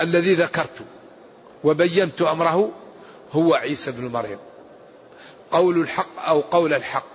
[0.00, 0.84] الذي ذكرت
[1.64, 2.70] وبينت أمره
[3.32, 4.38] هو عيسى بن مريم.
[5.50, 7.06] قول الحق أو قول الحق.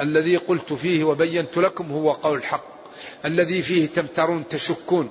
[0.00, 2.64] الذي قلت فيه وبينت لكم هو قول الحق.
[3.24, 5.10] الذي فيه تمترون تشكون.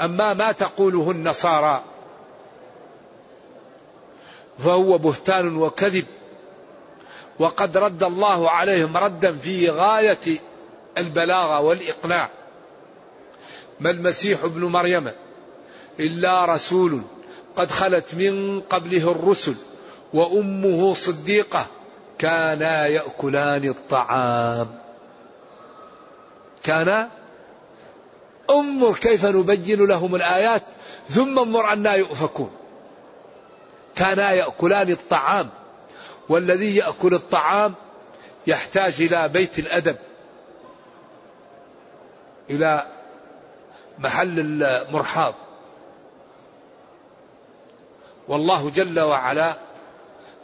[0.00, 1.84] أما ما تقوله النصارى
[4.58, 6.04] فهو بهتان وكذب.
[7.38, 10.38] وقد رد الله عليهم ردا في غاية
[10.98, 12.30] البلاغة والإقناع.
[13.80, 15.10] ما المسيح ابن مريم
[16.00, 17.02] إلا رسول
[17.56, 19.54] قد خلت من قبله الرسل
[20.14, 21.66] وأمه صديقة
[22.18, 24.68] كانا يأكلان الطعام.
[26.62, 27.10] كانا
[28.50, 30.62] انظر كيف نبين لهم الآيات؟
[31.10, 32.50] ثم انظر أنا يؤفكون.
[33.98, 35.48] كانا يأكلان الطعام
[36.28, 37.74] والذي يأكل الطعام
[38.46, 39.96] يحتاج إلى بيت الأدب
[42.50, 42.86] إلى
[43.98, 45.34] محل المرحاض.
[48.28, 49.54] والله جل وعلا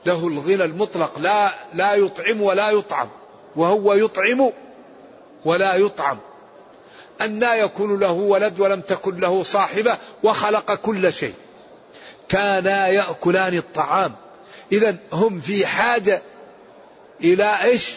[0.07, 3.09] له الغنى المطلق لا لا يطعم ولا يطعم
[3.57, 4.53] وهو يطعم
[5.45, 6.19] ولا يطعم.
[7.21, 11.35] أنا يكون له ولد ولم تكن له صاحبة وخلق كل شيء.
[12.35, 14.12] كانا يأكلان الطعام.
[14.72, 16.22] إذا هم في حاجة
[17.20, 17.95] إلى إيش؟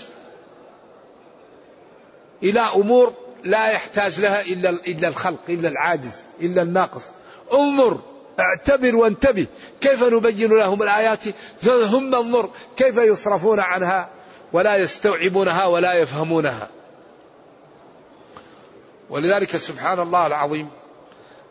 [2.44, 3.14] إلى أمور
[3.44, 7.12] لا يحتاج لها إلا إلا الخلق إلا العاجز إلا الناقص.
[7.54, 8.00] انظر
[8.40, 9.48] اعتبر وانتبه.
[9.82, 11.24] كيف نبين لهم الآيات؟
[11.62, 14.10] ثم انظر كيف يصرفون عنها
[14.54, 16.70] ولا يستوعبونها ولا يفهمونها.
[19.10, 20.70] ولذلك سبحان الله العظيم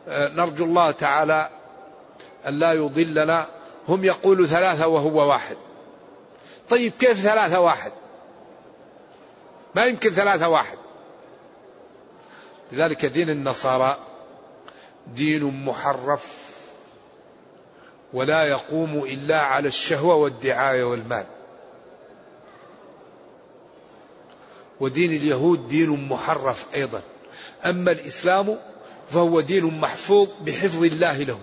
[0.09, 1.56] آه، نرجو الله تعالى
[2.47, 3.49] أن لا يضلنا.
[3.89, 5.57] هم يقولوا ثلاثة وهو واحد.
[6.71, 7.93] طيب كيف ثلاثة واحد؟
[9.75, 10.79] ما يمكن ثلاثة واحد.
[12.73, 13.99] لذلك دين النصارى
[15.15, 16.47] دين محرف
[18.13, 21.27] ولا يقوم إلا على الشهوة والدعاية والمال.
[24.81, 27.03] ودين اليهود دين محرف أيضا.
[27.65, 28.59] أما الإسلام
[29.09, 31.41] فهو دين محفوظ بحفظ الله له.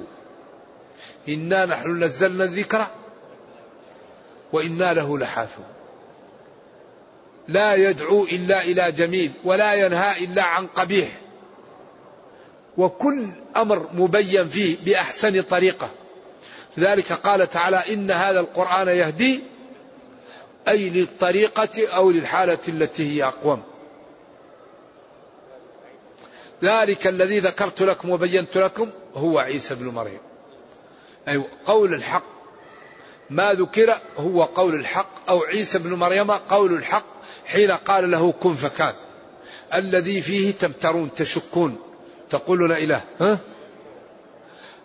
[1.30, 2.88] إنا نحن نزلنا الذكر
[4.54, 5.62] وإنا له لحافظ
[7.48, 11.20] لا يدعو إلا إلى جميل ولا ينهى إلا عن قبيح.
[12.78, 15.90] وكل أمر مبين فيه بأحسن طريقة.
[16.78, 19.40] لذلك قال تعالى إن هذا القرآن يهدي
[20.68, 23.64] أي للطريقة أو للحالة التي هي أقوم.
[26.64, 30.20] ذلك الذي ذكرت لكم وبينت لكم هو عيسى بن مريم.
[31.28, 32.24] أي قول الحق.
[33.30, 37.06] ما ذكر هو قول الحق أو عيسى بن مريم قول الحق
[37.46, 38.94] حين قال له كن فكان.
[39.74, 41.80] الذي فيه تمترون تشكون.
[42.30, 43.02] تقولون إله.
[43.20, 43.40] ها؟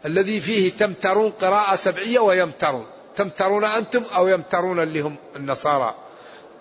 [0.04, 2.86] الذي فيه تمترون قراءة سبعية ويمترون.
[3.16, 5.94] تمترون أنتم أو يمترون اللي هم النصارى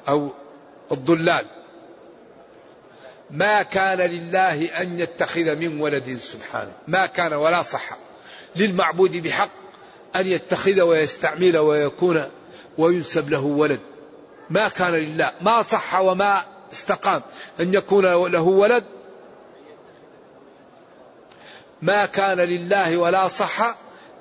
[0.07, 0.31] أو
[0.91, 1.45] الضلال.
[3.31, 6.71] ما كان لله أن يتخذ من ولد سبحانه.
[6.87, 7.97] ما كان ولا صح.
[8.55, 9.66] للمعبود بحق.
[10.17, 12.23] أن يتخذ ويستعمل ويكون
[12.77, 13.79] وينسب له ولد.
[14.49, 15.31] ما كان لله.
[15.41, 17.21] ما صح وما استقام.
[17.59, 18.83] أن يكون له ولد.
[21.81, 23.75] ما كان لله ولا صح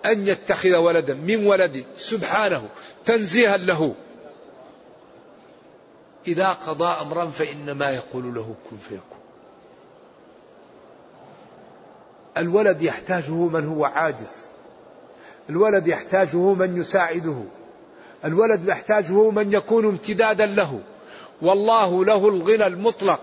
[0.07, 1.85] أن يتخذ ولدا من ولد.
[1.97, 2.69] سبحانه.
[3.05, 3.95] تنزيها له.
[6.27, 9.21] إذا قضى أمرا فإنما يقول له كن فيكون.
[12.37, 14.47] الولد يحتاجه من هو عاجز.
[15.51, 17.43] الولد يحتاجه من يساعده.
[18.25, 20.81] الولد يحتاجه من يكون امتدادا له.
[21.43, 23.21] والله له الغنى المطلق.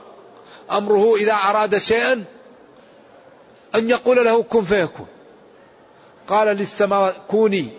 [0.72, 2.24] أمره إذا أراد شيئا
[3.76, 5.08] أن يقول له كن فيكون.
[6.28, 7.78] قال للسماوات كوني.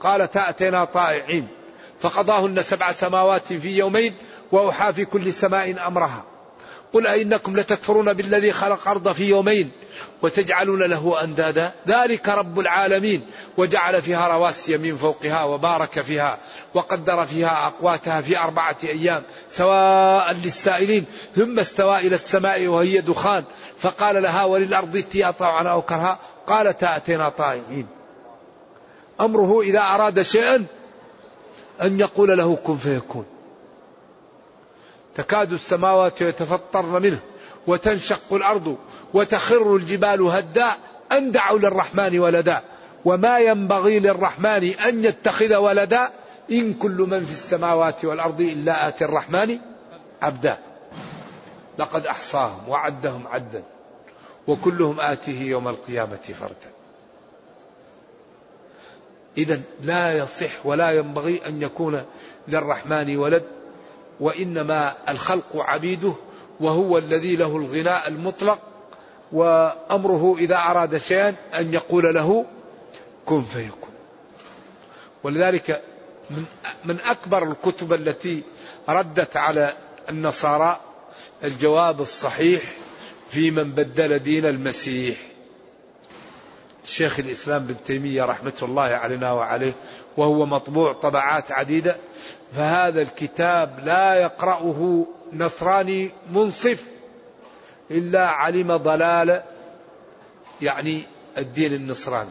[0.00, 1.48] قال تأتينا طائعين.
[2.00, 4.14] فقضاهن سبع سماوات في يومين
[4.52, 6.24] وأوحى في كل سماء أمرها.
[6.94, 9.70] قل أئنكم لتكفرون بالذي خلق أرض في يومين
[10.22, 11.72] وتجعلون له أندادا.
[11.88, 13.26] ذلك رب العالمين.
[13.56, 16.38] وجعل فيها رواسي من فوقها وبارك فيها
[16.74, 21.04] وقدر فيها أقواتها في أربعة أيام سواء للسائلين.
[21.36, 23.44] ثم استوى إلى السماء وهي دخان.
[23.78, 26.18] فقال لها وللأرض ائتيا طوعا أو كرها.
[26.46, 27.86] قالت أتينا طائعين.
[29.20, 30.66] أمره إذا أراد شيئا
[31.82, 33.33] أن يقول له كن فيكون.
[35.14, 37.20] تكاد السماوات يتفطرن منه
[37.66, 38.76] وتنشق الأرض
[39.14, 40.70] وتخر الجبال هدا
[41.12, 42.62] أن دعوا للرحمن ولدا.
[43.04, 46.10] وما ينبغي للرحمن أن يتخذ ولدا
[46.50, 49.58] إن كل من في السماوات والأرض إلا آتي الرحمن
[50.22, 50.58] عبدا.
[51.78, 53.62] لقد أحصاهم وعدهم عدا
[54.46, 56.74] وكلهم آتيه يوم القيامة فردا.
[59.38, 62.02] اذا لا يصح ولا ينبغي أن يكون
[62.48, 63.42] للرحمن ولد
[64.20, 66.14] وإنما الخلق عبيده
[66.60, 68.58] وهو الذي له الغناء المطلق
[69.32, 72.44] وأمره إذا أراد شيئا أن يقول له
[73.26, 73.90] كن فيكون.
[75.22, 75.82] ولذلك
[76.30, 76.44] من,
[76.84, 78.42] من أكبر الكتب التي
[78.88, 79.72] ردت على
[80.08, 80.80] النصارى
[81.44, 82.62] الجواب الصحيح
[83.30, 85.16] في من بدل دين المسيح.
[86.84, 89.72] شيخ الإسلام بن تيمية رحمة الله علينا وعليه
[90.16, 91.96] وهو مطبوع طبعات عديدة
[92.56, 96.84] فهذا الكتاب لا يقرأه نصراني منصف
[97.90, 99.42] إلا علم ضلال
[100.60, 101.02] يعني
[101.38, 102.30] الدين النصراني.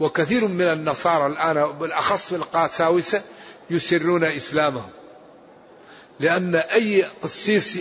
[0.00, 3.22] وكثير من النصارى الآن بالأخص في القاساوسة
[3.70, 4.90] يسرون إسلامهم
[6.20, 7.80] لأن أي قسيس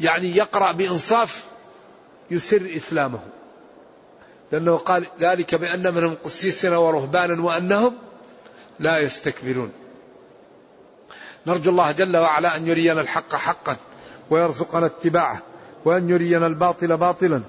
[0.00, 1.44] يعني يقرأ بإنصاف
[2.30, 3.20] يسر إسلامه.
[4.52, 7.94] لأنه قال ذلك بأن منهم قسيسنا ورهبانا وأنهم
[8.78, 9.72] لا يستكبرون.
[11.46, 13.76] نرجو الله جل وعلا أن يرينا الحق حقا
[14.30, 15.42] ويرزقنا اتباعه
[15.84, 17.42] وأن يرينا الباطل باطلا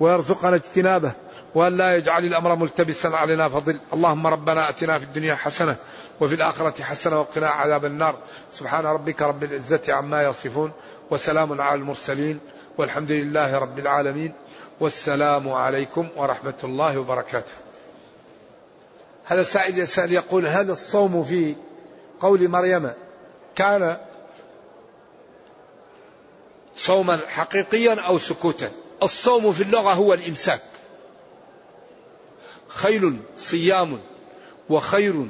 [0.00, 1.12] ويرزقنا اجتنابه
[1.54, 3.80] وأن لا يجعل الأمر ملتبسا علينا فضل.
[3.92, 5.76] اللهم ربنا أتنا في الدنيا حسنة
[6.20, 8.18] وفي الآخرة حسنة وقنا عذاب النار.
[8.50, 10.72] سبحان ربك رب العزة عما يصفون
[11.10, 12.40] وسلام على المرسلين
[12.78, 14.32] والحمد لله رب العالمين.
[14.80, 17.52] والسلام عليكم ورحمة الله وبركاته.
[19.24, 21.54] هذا سائل يسأل يقول هل الصوم في
[22.20, 22.90] قول مريم
[23.56, 23.98] كان
[26.76, 28.70] صوما حقيقيا أو سكوتا؟
[29.02, 30.60] الصوم في اللغة هو الإمساك.
[32.68, 33.98] خيل صيام
[34.70, 35.26] وخير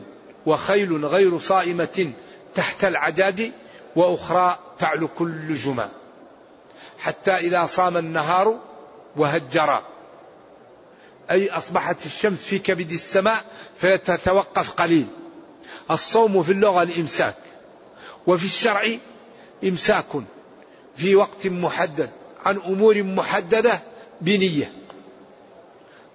[0.46, 2.12] وخيل غير صائمة
[2.54, 3.52] تحت العجاج
[3.96, 5.88] وأخرى تعلو كل جمع
[6.98, 8.58] حتى إذا صام النهار
[9.18, 9.82] وهجر.
[11.30, 13.44] أي أصبحت الشمس في كبد السماء
[13.78, 15.06] فتتوقف قليل.
[15.90, 17.34] الصوم في اللغة الإمساك.
[18.26, 18.88] وفي الشرع
[19.64, 20.06] إمساك
[20.96, 22.10] في وقت محدد
[22.44, 23.80] عن أمور محددة
[24.20, 24.72] بنية.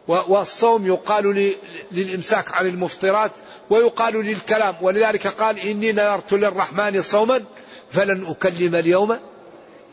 [0.08, 1.54] والصوم يقال
[1.92, 3.32] للإمساك عن المفطرات
[3.70, 4.76] ويقال للكلام.
[4.82, 7.44] ولذلك قال إني نذرت للرحمن صوما
[7.92, 9.20] فلن أكلم اليوم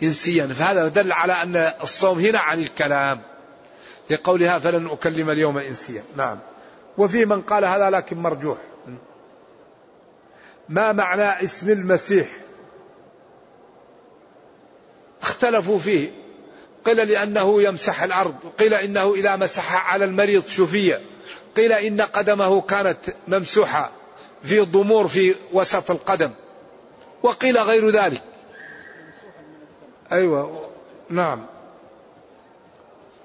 [0.03, 0.47] إنسيا.
[0.47, 3.21] فهذا دل على أن الصوم هنا عن الكلام.
[4.11, 6.03] لقولها فلن أكلم اليوم إنسيا.
[6.17, 6.39] نعم.
[6.99, 8.59] وفي من قال هذا لكن مرجوح.
[10.69, 12.29] ما معنى اسم المسيح؟
[15.23, 16.11] اختلفوا فيه.
[16.85, 18.35] قيل لأنه يمسح الأرض.
[18.59, 21.01] قيل إنه إذا مسح على المريض شفية.
[21.57, 22.99] قيل إن قدمه كانت
[23.29, 23.91] ممسوحة
[24.43, 26.31] في ضمور في وسط القدم.
[27.23, 28.23] وقيل غير ذلك.
[30.13, 30.71] أيوة.
[31.11, 31.47] نعم.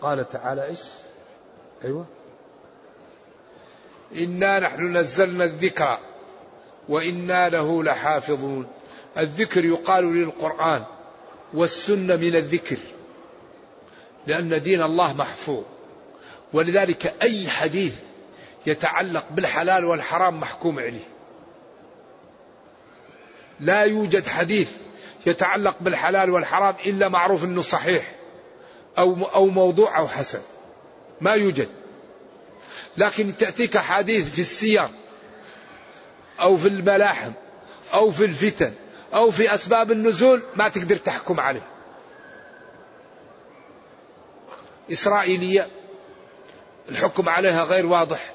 [0.01, 0.79] قال تعالى إيش؟
[1.83, 2.05] أيوة.
[4.17, 5.97] إنا نحن نزلنا الذكر
[6.89, 8.67] وإنا له لحافظون.
[9.17, 10.83] الذكر يقال للقرآن
[11.53, 12.77] والسنة من الذكر
[14.27, 15.63] لأن دين الله محفوظ.
[16.53, 17.95] ولذلك أي حديث
[18.65, 21.07] يتعلق بالحلال والحرام محكوم عليه.
[23.59, 24.71] لا يوجد حديث
[25.25, 28.15] يتعلق بالحلال والحرام إلا معروف أنه صحيح
[28.97, 30.41] أو أو موضوع أو حسن.
[31.21, 31.69] ما يوجد.
[32.97, 34.87] لكن تأتيك حديث في السير
[36.39, 37.31] أو في الملاحم
[37.93, 38.73] أو في الفتن
[39.13, 41.67] أو في أسباب النزول ما تقدر تحكم عليه.
[44.91, 45.67] إسرائيلية
[46.89, 48.31] الحكم عليها غير واضح.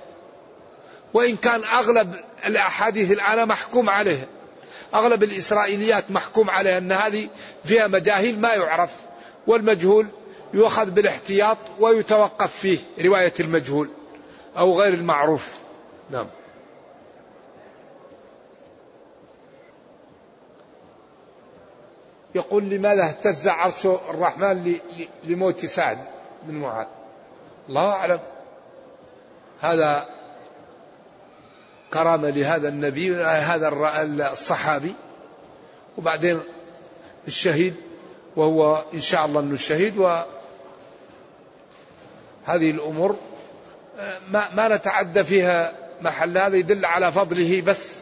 [1.14, 2.14] وإن كان أغلب
[2.47, 4.26] الأحاديث الآن محكوم عليها.
[4.95, 7.28] أغلب الإسرائيليات محكوم عليها أن هذه
[7.64, 8.91] فيها مجاهيل ما يعرف
[9.47, 10.07] والمجهول
[10.55, 13.88] يؤخذ بالاحتياط ويتوقف فيه رواية المجهول
[14.57, 15.59] أو غير المعروف.
[16.11, 16.26] نعم.
[22.34, 24.76] يقول لماذا اهتز عرش الرحمن
[25.24, 25.99] لموت سعد
[26.43, 26.86] بن معاذ؟
[27.68, 28.20] الله أعلم.
[29.61, 30.20] هذا
[31.95, 33.68] كرامة لهذا النبي هذا
[34.32, 34.95] الصحابي.
[35.99, 36.41] وبعدين
[37.26, 37.74] الشهيد
[38.36, 40.30] وهو إن شاء الله أنه شهيد وهذه
[42.49, 43.16] الأمور
[44.28, 48.01] ما, ما نتعدى فيها محل هذا يدل على فضله بس.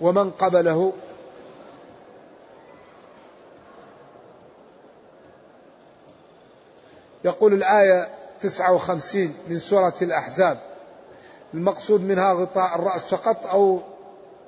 [0.00, 0.92] ومن قبله.
[7.24, 8.08] يقول الآية
[8.40, 10.71] 59 من سورة الأحزاب.
[11.54, 13.82] المقصود منها غطاء الرأس فقط أو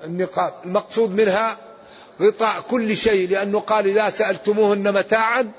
[0.05, 1.57] النقاب المقصود منها
[2.21, 5.53] غطاء كل شيء لأنه قال إذا سألتموهن متاعا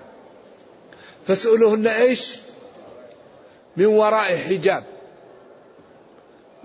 [1.28, 2.36] فاسألوهن إيش؟
[3.78, 4.84] من وراء حجاب.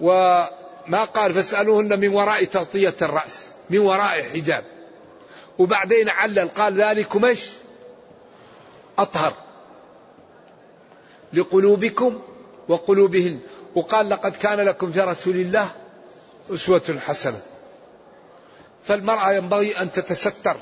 [0.00, 4.64] وما قال فاسألوهن من وراء تغطية الرأس من وراء حجاب.
[5.58, 7.48] وبعدين علل قال ذلكم إيش؟
[8.98, 9.34] أطهر
[11.32, 12.20] لقلوبكم
[12.68, 13.40] وقلوبهن.
[13.74, 15.70] وقال لقد كان لكم في رسول الله
[16.50, 17.40] أسوة حسنة.
[18.84, 20.56] فالمرأة ينبغي أن تتستر.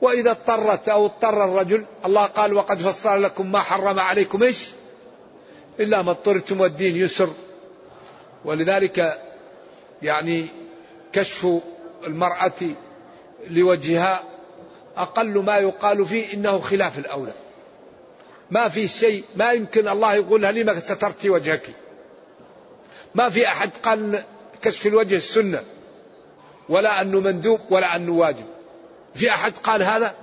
[0.00, 4.68] وإذا اضطرت أو اضطر الرجل الله قال وقد فصل لكم ما حرم عليكم إيش؟
[5.80, 7.30] إلا ما اضطرتم والدين يسر.
[8.44, 9.18] ولذلك
[10.02, 10.46] يعني
[11.12, 11.48] كشف
[12.06, 12.52] المرأة
[13.50, 14.22] لوجهها
[14.96, 17.32] أقل ما يقال فيه إنه خلاف الأولى.
[18.50, 21.81] ما في شيء ما يمكن الله يقولها لما سترتي وجهك.
[23.14, 24.24] ما في أحد قال
[24.62, 25.62] كشف الوجه السنة
[26.68, 28.46] ولا أنه مندوب ولا أنه واجب.
[29.14, 30.14] في أحد قال هذا؟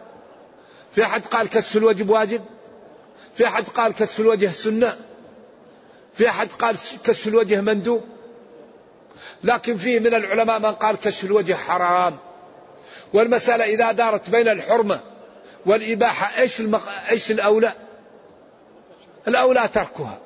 [0.92, 2.42] في أحد قال كشف الوجه واجب؟
[3.34, 4.98] في أحد قال كشف الوجه سنة؟
[6.14, 8.04] في أحد قال كشف الوجه مندوب؟
[9.44, 12.18] لكن فيه من العلماء من قال كشف الوجه حرام.
[13.14, 15.00] والمسألة إذا دارت بين الحرمة
[15.66, 16.90] والإباحة إيش المق...
[17.10, 17.74] إيش الأولى؟
[19.28, 20.20] الأولى تركها.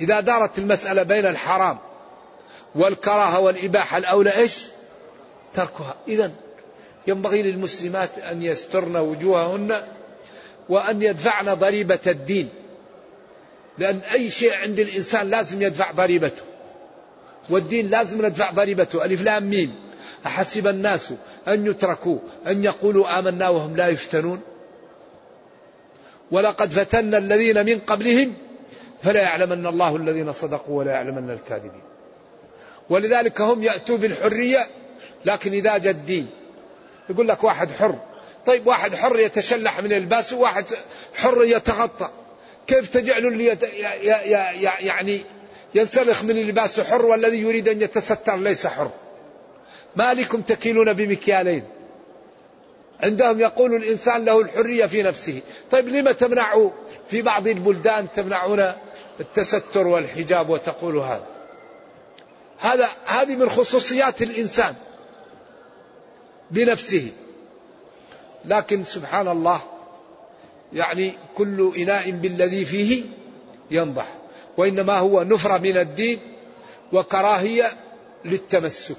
[0.00, 1.78] إذا دارت المسألة بين الحرام
[2.74, 4.64] والكراهة والإباحة الأولى إيش؟
[5.54, 5.96] تركها.
[6.08, 6.30] إذا
[7.06, 9.82] ينبغي للمسلمات أن يسترن وجوههن
[10.68, 12.48] وأن يدفعن ضريبة الدين.
[13.78, 16.42] لأن أي شيء عند الإنسان لازم يدفع ضريبته.
[17.50, 19.04] والدين لازم ندفع ضريبته.
[19.04, 19.74] ألف لام ميم.
[20.26, 21.12] أحسب الناس
[21.48, 24.40] أن يتركوا أن يقولوا آمنا وهم لا يفتنون.
[26.30, 28.34] ولقد فتنا الذين من قبلهم
[29.02, 31.82] فلا يعلمن الله الذين صدقوا ولا يعلمن الكاذبين.
[32.90, 34.66] ولذلك هم يأتوا بالحرية
[35.24, 36.30] لكن إذا جاء الدين
[37.10, 37.98] يقول لك واحد حر.
[38.46, 40.64] طيب واحد حر يتشلح من الباس وواحد
[41.14, 42.08] حر يتغطى.
[42.66, 43.62] كيف تجعل اللي يت...
[44.80, 45.20] يعني
[45.74, 48.90] ينسلخ من اللباس حر والذي يريد أن يتستر ليس حر؟
[49.96, 51.64] ما لكم تكيلون بمكيالين.
[53.02, 55.42] عندهم يقول الإنسان له الحرية في نفسه.
[55.70, 56.70] طيب لما تمنعوا
[57.08, 58.72] في بعض البلدان تمنعون
[59.20, 61.26] التستر والحجاب وتقول هذا؟
[62.58, 64.74] هذا هذه من خصوصيات الإنسان
[66.50, 67.12] بنفسه.
[68.44, 69.60] لكن سبحان الله
[70.72, 73.02] يعني كل إناء بالذي فيه
[73.70, 74.14] ينضح.
[74.56, 76.18] وإنما هو نفرة من الدين
[76.92, 77.70] وكراهية
[78.24, 78.96] للتمسك.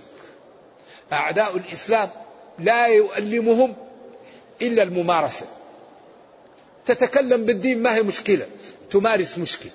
[1.13, 2.09] أعداء الإسلام
[2.59, 3.75] لا يؤلمهم
[4.61, 5.45] إلا الممارسة.
[6.85, 8.47] تتكلم بالدين ما هي مشكلة.
[8.91, 9.71] تمارس مشكلة.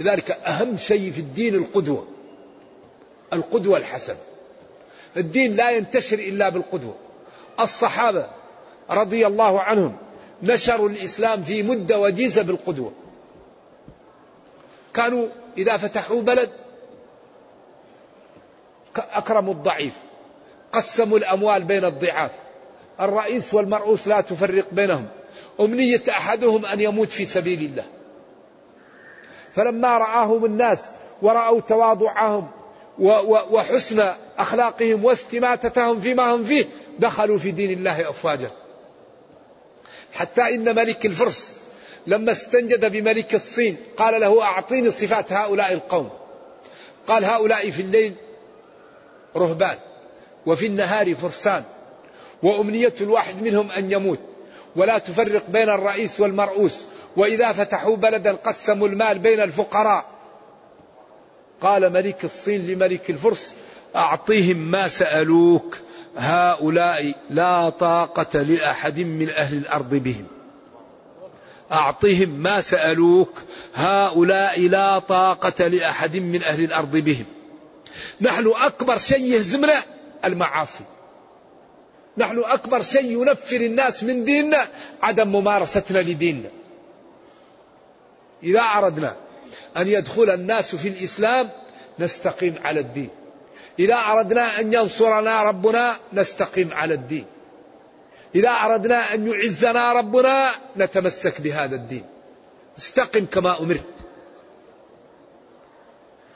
[0.00, 2.06] لذلك أهم شيء في الدين القدوة.
[3.32, 4.16] القدوة الحسنة.
[5.16, 6.94] الدين لا ينتشر إلا بالقدوة.
[7.60, 8.30] الصحابة
[8.90, 9.96] رضي الله عنهم
[10.42, 12.92] نشروا الإسلام في مدة وجيزة بالقدوة.
[14.94, 16.50] كانوا إذا فتحوا بلد
[18.96, 19.94] أكرموا الضعيف
[20.72, 22.30] قسموا الأموال بين الضعاف.
[23.00, 25.06] الرئيس والمرؤوس لا تفرق بينهم.
[25.60, 27.84] أمنية أحدهم أن يموت في سبيل الله.
[29.52, 32.48] فلما رآهم الناس ورأوا تواضعهم
[33.50, 36.64] وحسن أخلاقهم واستماتتهم فيما هم فيه
[36.98, 38.50] دخلوا في دين الله أفواجا.
[40.12, 41.60] حتى إن ملك الفرس
[42.06, 46.10] لما استنجد بملك الصين قال له أعطيني صفات هؤلاء القوم.
[47.06, 48.14] قال هؤلاء في الليل
[49.36, 49.78] رهبان
[50.46, 51.64] وفي النهار فرسان.
[52.42, 54.20] وأمنية الواحد منهم أن يموت.
[54.76, 56.74] ولا تفرق بين الرئيس والمرؤوس.
[57.16, 60.04] وإذا فتحوا بلدا قسموا المال بين الفقراء.
[61.60, 63.54] قال ملك الصين لملك الفرس
[63.96, 65.78] أعطيهم ما سألوك.
[66.16, 70.26] هؤلاء لا طاقة لأحد من أهل الأرض بهم.
[71.72, 73.42] أعطهم ما سألوك.
[73.74, 77.24] هؤلاء لا طاقة لأحد من أهل الأرض بهم.
[78.20, 79.82] نحن أكبر شيء يهزمنا
[80.24, 80.84] المعاصي.
[82.18, 84.68] نحن أكبر شيء ينفر الناس من ديننا
[85.02, 86.48] عدم ممارستنا لديننا.
[88.42, 89.16] إذا أردنا
[89.76, 91.50] أن يدخل الناس في الإسلام
[91.98, 93.08] نستقيم على الدين.
[93.78, 97.24] إذا أردنا أن ينصرنا ربنا نستقيم على الدين.
[98.34, 102.04] إذا أردنا أن يعزنا ربنا نتمسك بهذا الدين.
[102.78, 103.84] استقم كما أمرت.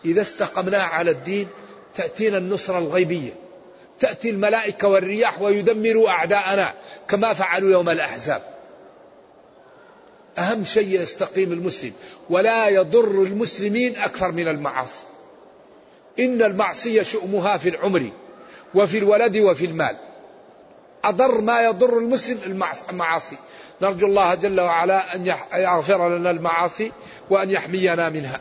[0.05, 1.49] إذا استقمنا على الدين
[1.95, 3.33] تأتينا النصرة الغيبية.
[4.01, 6.75] تأتي الملائكة والرياح ويدمروا أعداءنا
[7.09, 8.43] كما فعلوا يوم الأحزاب.
[10.39, 11.93] أهم شيء يستقيم المسلم
[12.31, 15.03] ولا يضر المسلمين أكثر من المعاصي.
[16.19, 18.11] إن المعصية شؤمها في العمر
[18.75, 19.97] وفي الولد وفي المال.
[21.05, 23.37] أضر ما يضر المسلم المعاصي.
[23.83, 26.93] نرجو الله جل وعلا أن يغفر لنا المعاصي
[27.31, 28.41] وأن يحمينا منها.